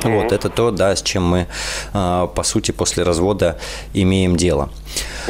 [0.05, 1.47] Вот, это то, да, с чем мы,
[1.93, 3.59] а, по сути, после развода
[3.93, 4.71] имеем дело.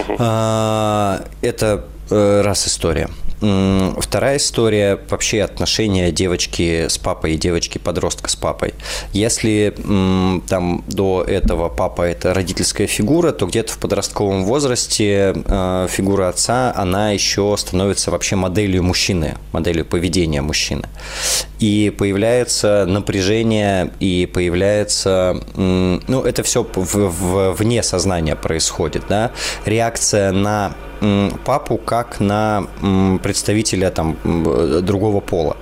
[0.07, 3.09] Это э, раз история.
[3.41, 8.74] Вторая история– вообще отношения девочки с папой и девочки-подростка с папой.
[9.14, 9.74] Если
[10.49, 16.72] там до этого папа– это родительская фигура, то где-то в подростковом возрасте э, фигура отца,
[16.76, 20.84] она еще становится вообще моделью мужчины, моделью поведения мужчины.
[21.61, 29.31] И появляется напряжение, и появляется, ну, это все в, в, вне сознания происходит, да,
[29.67, 30.73] реакция на
[31.45, 32.67] папу как на
[33.23, 34.17] представителя там
[34.83, 35.57] другого пола.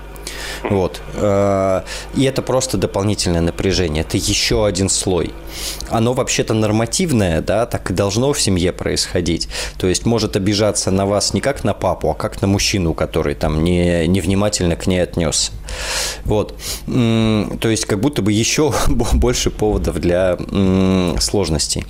[0.63, 1.01] Вот.
[1.15, 1.83] Э,
[2.15, 4.03] и это просто дополнительное напряжение.
[4.03, 5.33] Это еще один слой.
[5.91, 9.49] Оно вообще-то нормативное, да, так и должно в семье происходить.
[9.79, 13.35] То есть может обижаться на вас не как на папу, а как на мужчину, который
[13.35, 15.53] там не, невнимательно к ней отнесся.
[16.25, 16.55] Вот.
[16.87, 20.39] То есть как будто бы еще больше поводов для
[21.19, 21.87] сложностей.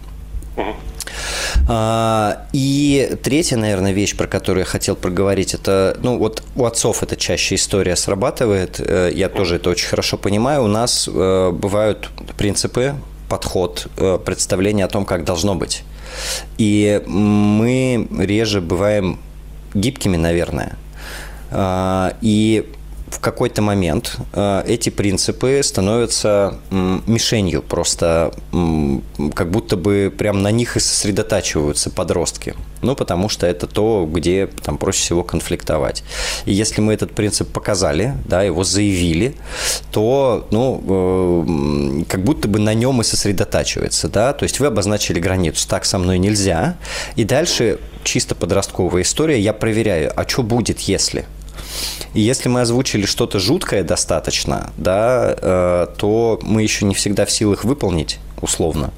[1.69, 7.03] А, и третья, наверное, вещь, про которую я хотел проговорить, это, ну, вот у отцов
[7.03, 10.65] это чаще история срабатывает, э, я тоже это очень хорошо понимаю.
[10.65, 12.95] У нас э, бывают принципы,
[13.29, 15.85] подход, э, представление о том, как должно быть.
[16.57, 19.19] И мы реже бываем
[19.75, 20.77] гибкими, наверное.
[21.51, 22.71] А, и
[23.11, 28.33] в какой-то момент э, эти принципы становятся мишенью, просто
[29.35, 32.55] как будто бы прям на них и сосредотачиваются подростки.
[32.81, 36.05] Ну, потому что это то, где там проще всего конфликтовать.
[36.45, 39.35] И если мы этот принцип показали, да, его заявили,
[39.91, 45.19] то, ну, э, как будто бы на нем и сосредотачивается, да, то есть вы обозначили
[45.19, 46.77] границу, так со мной нельзя,
[47.17, 51.27] и дальше чисто подростковая история, я проверяю, а что будет, если–
[52.15, 57.31] и если мы озвучили что-то жуткое достаточно, да, э, то мы еще не всегда в
[57.31, 58.91] силах выполнить условно.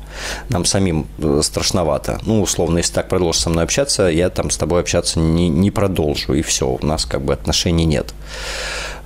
[0.48, 2.20] Нам самим э, страшновато.
[2.26, 5.70] Ну, условно, если так продолжишь со мной общаться, я там с тобой общаться не, не
[5.70, 8.14] продолжу, и все, у нас как бы отношений нет.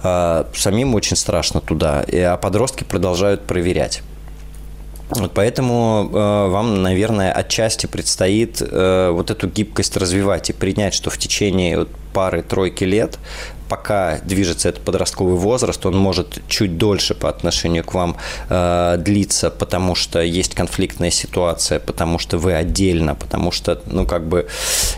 [0.02, 4.02] А, самим очень страшно туда, а подростки продолжают проверять.
[5.10, 11.10] Вот поэтому э, вам, наверное, отчасти предстоит э, вот эту гибкость развивать и принять, что
[11.10, 13.18] в течение вот, пары-тройки лет
[13.68, 18.16] пока движется этот подростковый возраст, он может чуть дольше по отношению к вам
[18.48, 24.26] э, длиться, потому что есть конфликтная ситуация, потому что вы отдельно, потому что, ну, как
[24.26, 24.46] бы,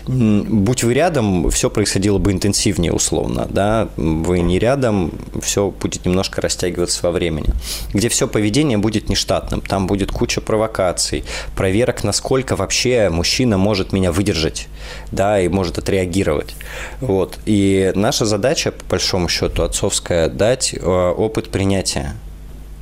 [0.07, 5.11] будь вы рядом, все происходило бы интенсивнее, условно, да, вы не рядом,
[5.41, 7.49] все будет немножко растягиваться во времени,
[7.93, 11.23] где все поведение будет нештатным, там будет куча провокаций,
[11.55, 14.67] проверок, насколько вообще мужчина может меня выдержать,
[15.11, 16.55] да, и может отреагировать,
[17.01, 22.15] вот, и наша задача задача, по большому счету, отцовская, дать э, опыт принятия.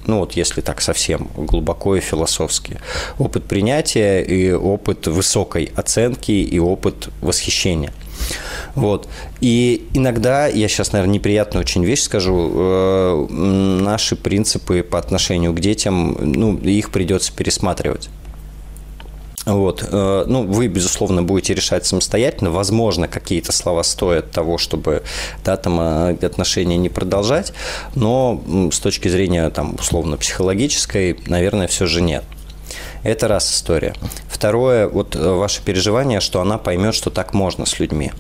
[0.08, 2.80] Ну вот если так совсем глубоко и философски.
[3.18, 7.92] Опыт принятия и опыт высокой оценки и опыт восхищения.
[8.76, 9.08] Вот.
[9.42, 15.60] И иногда, я сейчас, наверное, неприятную очень вещь скажу, э, наши принципы по отношению к
[15.60, 18.10] детям, ну, их придется пересматривать.
[19.46, 19.88] Вот.
[19.92, 22.52] Э, ну, вы, безусловно, будете решать самостоятельно.
[22.52, 25.04] Возможно, какие-то слова стоят того, чтобы
[25.44, 27.54] да, там, э, отношения не продолжать,
[27.94, 28.42] но
[28.72, 32.24] с точки зрения, там, условно, психологической, наверное, все же нет.
[33.04, 33.94] Это раз история.
[34.28, 38.12] Второе, вот э, ваше переживание, что она поймет, что так можно с людьми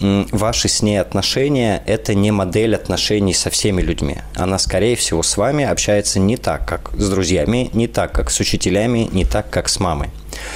[0.00, 4.18] ваши с ней отношения– это не модель отношений со всеми людьми.
[4.34, 8.40] Она, скорее всего, с вами общается не так, как с друзьями, не так, как с
[8.40, 10.10] учителями, не так, как с мамой.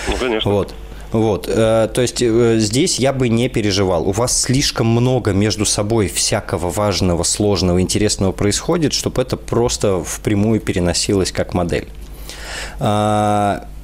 [0.09, 0.51] Ну, конечно.
[0.51, 0.75] Вот.
[1.13, 4.09] Вот, э, то есть э, здесь я бы не переживал.
[4.09, 10.61] У вас слишком много между собой всякого важного, сложного, интересного происходит, чтобы это просто впрямую
[10.61, 11.87] переносилось как модель.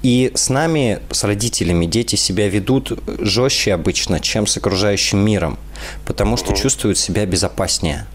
[0.03, 5.59] И с нами, с родителями, дети себя ведут жестче обычно, чем с окружающим миром,
[6.07, 8.07] потому что чувствуют себя безопаснее.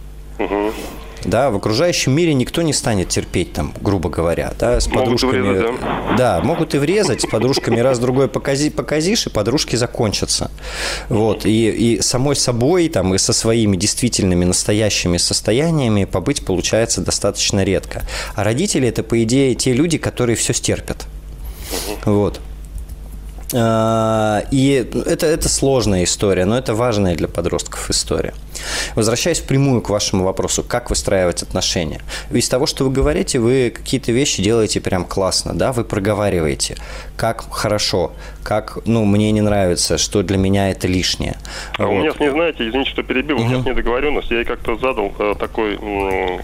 [1.26, 5.42] Да, в окружающем мире никто не станет терпеть там, грубо говоря, да, с могут подружками.
[5.42, 6.16] Врезать, да.
[6.18, 10.52] да, могут и врезать, с подружками раз-другой покази, показишь, и подружки закончатся.
[11.10, 17.64] Вот, и, и самой собой там, и со своими действительными настоящими состояниями побыть получается достаточно
[17.64, 18.04] редко.
[18.36, 21.06] А родители– это, по идее, те люди, которые все стерпят.
[22.06, 22.40] Вот.
[23.54, 28.34] А, и это, это сложная история, но это важная для подростков история.
[28.96, 32.02] Возвращаясь впрямую к вашему вопросу, как выстраивать отношения.
[32.32, 36.78] Из того, что вы говорите, вы какие-то вещи делаете прям классно, да, вы проговариваете,
[37.18, 38.12] как хорошо,
[38.44, 41.38] как, ну, мне не нравится, что для меня это лишнее.
[41.78, 41.92] А вот.
[41.92, 43.46] у меня, не знаете, извините, что перебил, угу.
[43.46, 46.40] у меня недоговоренность, я как-то задал э, такой, э,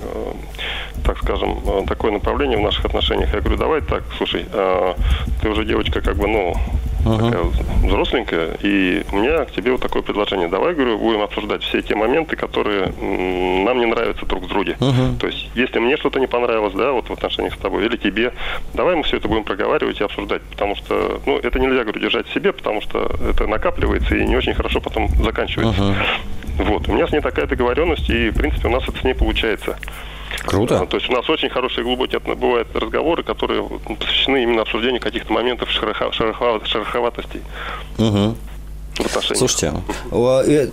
[1.04, 3.34] так скажем, э, такое направление в наших отношениях.
[3.34, 4.94] Я говорю, давай так, слушай, э,
[5.42, 6.56] ты уже девочка как бы, ну,
[7.06, 7.26] uh-huh.
[7.26, 7.44] такая
[7.84, 10.48] взросленькая, и у меня к тебе вот такое предложение.
[10.48, 14.78] Давай, говорю, будем обсуждать все те моменты, которые нам не нравятся друг в друге.
[14.80, 15.18] Uh-huh.
[15.20, 18.34] То есть, если мне что-то не понравилось, да, вот в отношениях с тобой, или тебе,
[18.74, 22.28] давай мы все это будем проговаривать и обсуждать, потому что, ну, это нельзя, говорю, держать
[22.28, 25.82] в себе, потому что это накапливается и не очень хорошо потом заканчивается.
[25.82, 25.96] Uh-huh.
[26.60, 29.14] Вот, у меня с ней такая договоренность, и, в принципе, у нас это с ней
[29.14, 29.78] получается.
[30.46, 30.86] Круто.
[30.86, 35.70] То есть у нас очень хорошие глубокие бывают разговоры, которые посвящены именно обсуждению каких-то моментов
[35.70, 37.42] шероховатостей.
[37.98, 38.36] Угу
[39.06, 39.38] отношениях.
[39.38, 39.74] Слушайте,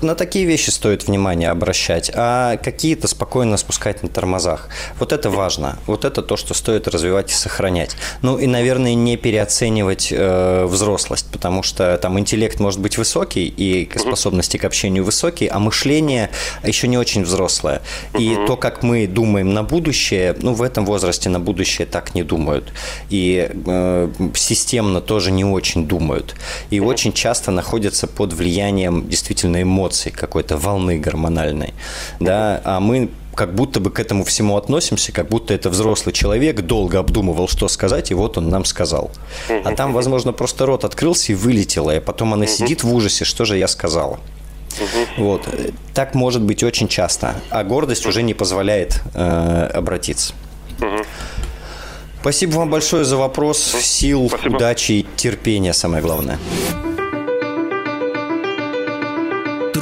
[0.03, 4.69] на такие вещи стоит внимание обращать, а какие-то спокойно спускать на тормозах.
[4.99, 5.79] Вот это важно.
[5.87, 7.97] Вот это то, что стоит развивать и сохранять.
[8.23, 13.89] Ну и, наверное, не переоценивать э, взрослость, потому что там интеллект может быть высокий и
[13.97, 16.31] способности к общению высокие, а мышление
[16.65, 17.83] еще не очень взрослое.
[18.19, 22.23] И то, как мы думаем на будущее, ну в этом возрасте на будущее так не
[22.23, 22.73] думают.
[23.11, 26.35] И э, системно тоже не очень думают.
[26.71, 31.75] И очень часто находятся под влиянием действительно эмоций, какой-то волны гормональной.
[32.19, 32.61] Да?
[32.65, 36.99] А мы как будто бы к этому всему относимся, как будто это взрослый человек долго
[36.99, 39.11] обдумывал, что сказать, и вот он нам сказал.
[39.49, 43.45] А там, возможно, просто рот открылся и вылетело, и потом она сидит в ужасе, что
[43.45, 44.19] же я сказала.
[45.17, 45.49] Вот.
[45.95, 50.35] Так может быть очень часто, а гордость уже не позволяет э, обратиться.
[52.21, 53.59] Спасибо вам большое за вопрос.
[53.81, 54.57] Сил, Спасибо.
[54.57, 56.39] удачи и терпения, самое главное.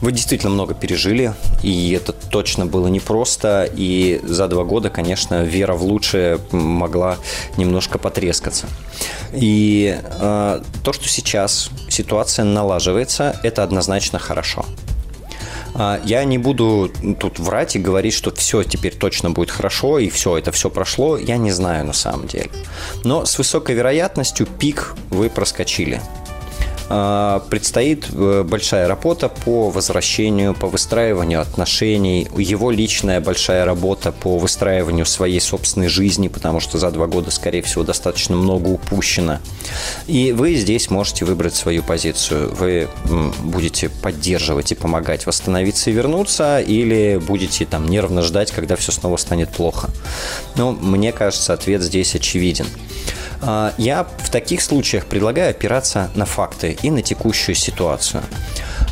[0.00, 5.74] вы действительно много пережили, и это точно было непросто, и за два года, конечно, вера
[5.74, 7.18] в лучшее могла
[7.56, 8.66] немножко потрескаться.
[9.32, 14.64] И э, то, что сейчас ситуация налаживается, это однозначно хорошо.
[15.74, 16.90] А, я не буду
[17.20, 21.16] тут врать и говорить, что все теперь точно будет хорошо и все, это все прошло.
[21.16, 22.50] Я не знаю на самом деле.
[23.04, 26.00] Но с высокой вероятностью пик вы проскочили.
[26.90, 34.38] А, предстоит э, большая работа по возвращению, по выстраиванию отношений, его личная большая работа по
[34.38, 39.38] выстраиванию своей собственной жизни, потому что за два года, скорее всего, достаточно много упущено.
[40.06, 42.54] И вы здесь можете выбрать свою позицию.
[42.54, 42.88] Вы
[43.42, 49.18] будете поддерживать и помогать восстановиться и вернуться, или будете там нервно ждать, когда все снова
[49.18, 49.90] станет плохо.
[50.56, 52.66] Но мне кажется, ответ здесь очевиден.
[53.40, 58.22] А, я в таких случаях предлагаю опираться на факты и на текущую ситуацию.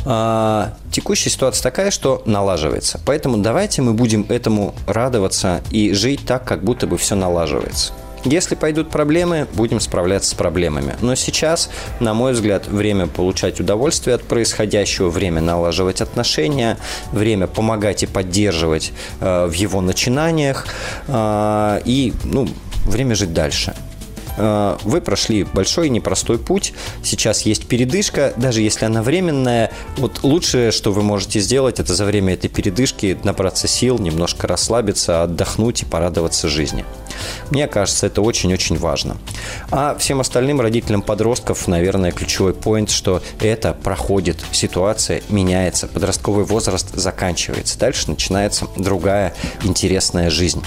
[0.05, 2.99] А, текущая ситуация такая, что налаживается.
[3.05, 7.93] Поэтому давайте мы будем этому радоваться и жить так, как будто бы все налаживается.
[8.23, 10.95] Если пойдут проблемы, будем справляться с проблемами.
[11.01, 11.69] Но сейчас,
[11.99, 16.77] на мой взгляд, время получать удовольствие от происходящего, время налаживать отношения,
[17.11, 18.91] время помогать и поддерживать
[19.21, 20.65] э, в его начинаниях
[21.07, 22.49] э, и, ну,
[22.85, 23.75] время жить дальше.
[24.37, 26.73] Э, вы прошли большой непростой путь.
[27.03, 29.71] Сейчас есть передышка, даже если она временная.
[29.97, 35.23] Вот лучшее, что вы можете сделать, это за время этой передышки набраться сил, немножко расслабиться,
[35.23, 36.85] отдохнуть и порадоваться жизни.
[37.49, 39.17] Мне кажется, это очень-очень важно.
[39.71, 46.93] А всем остальным родителям подростков, наверное, ключевой поинт, что это проходит, ситуация меняется, подростковый возраст
[46.93, 47.79] заканчивается.
[47.79, 49.33] Дальше начинается другая
[49.63, 50.63] интересная жизнь.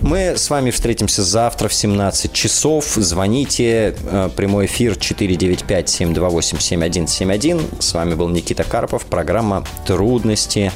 [0.00, 2.86] Мы с вами встретимся завтра в 17 часов.
[2.94, 3.94] Звоните.
[4.04, 7.80] Э, прямой эфир 495-728-7171.
[7.80, 9.06] С вами был Никита Карпов.
[9.06, 10.72] Программа «Трудности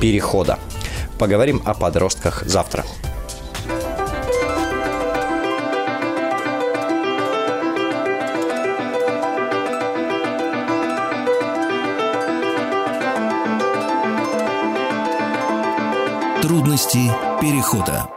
[0.00, 0.58] перехода».
[1.18, 2.84] Поговорим о подростках завтра.
[16.42, 17.10] Трудности
[17.40, 18.16] перехода.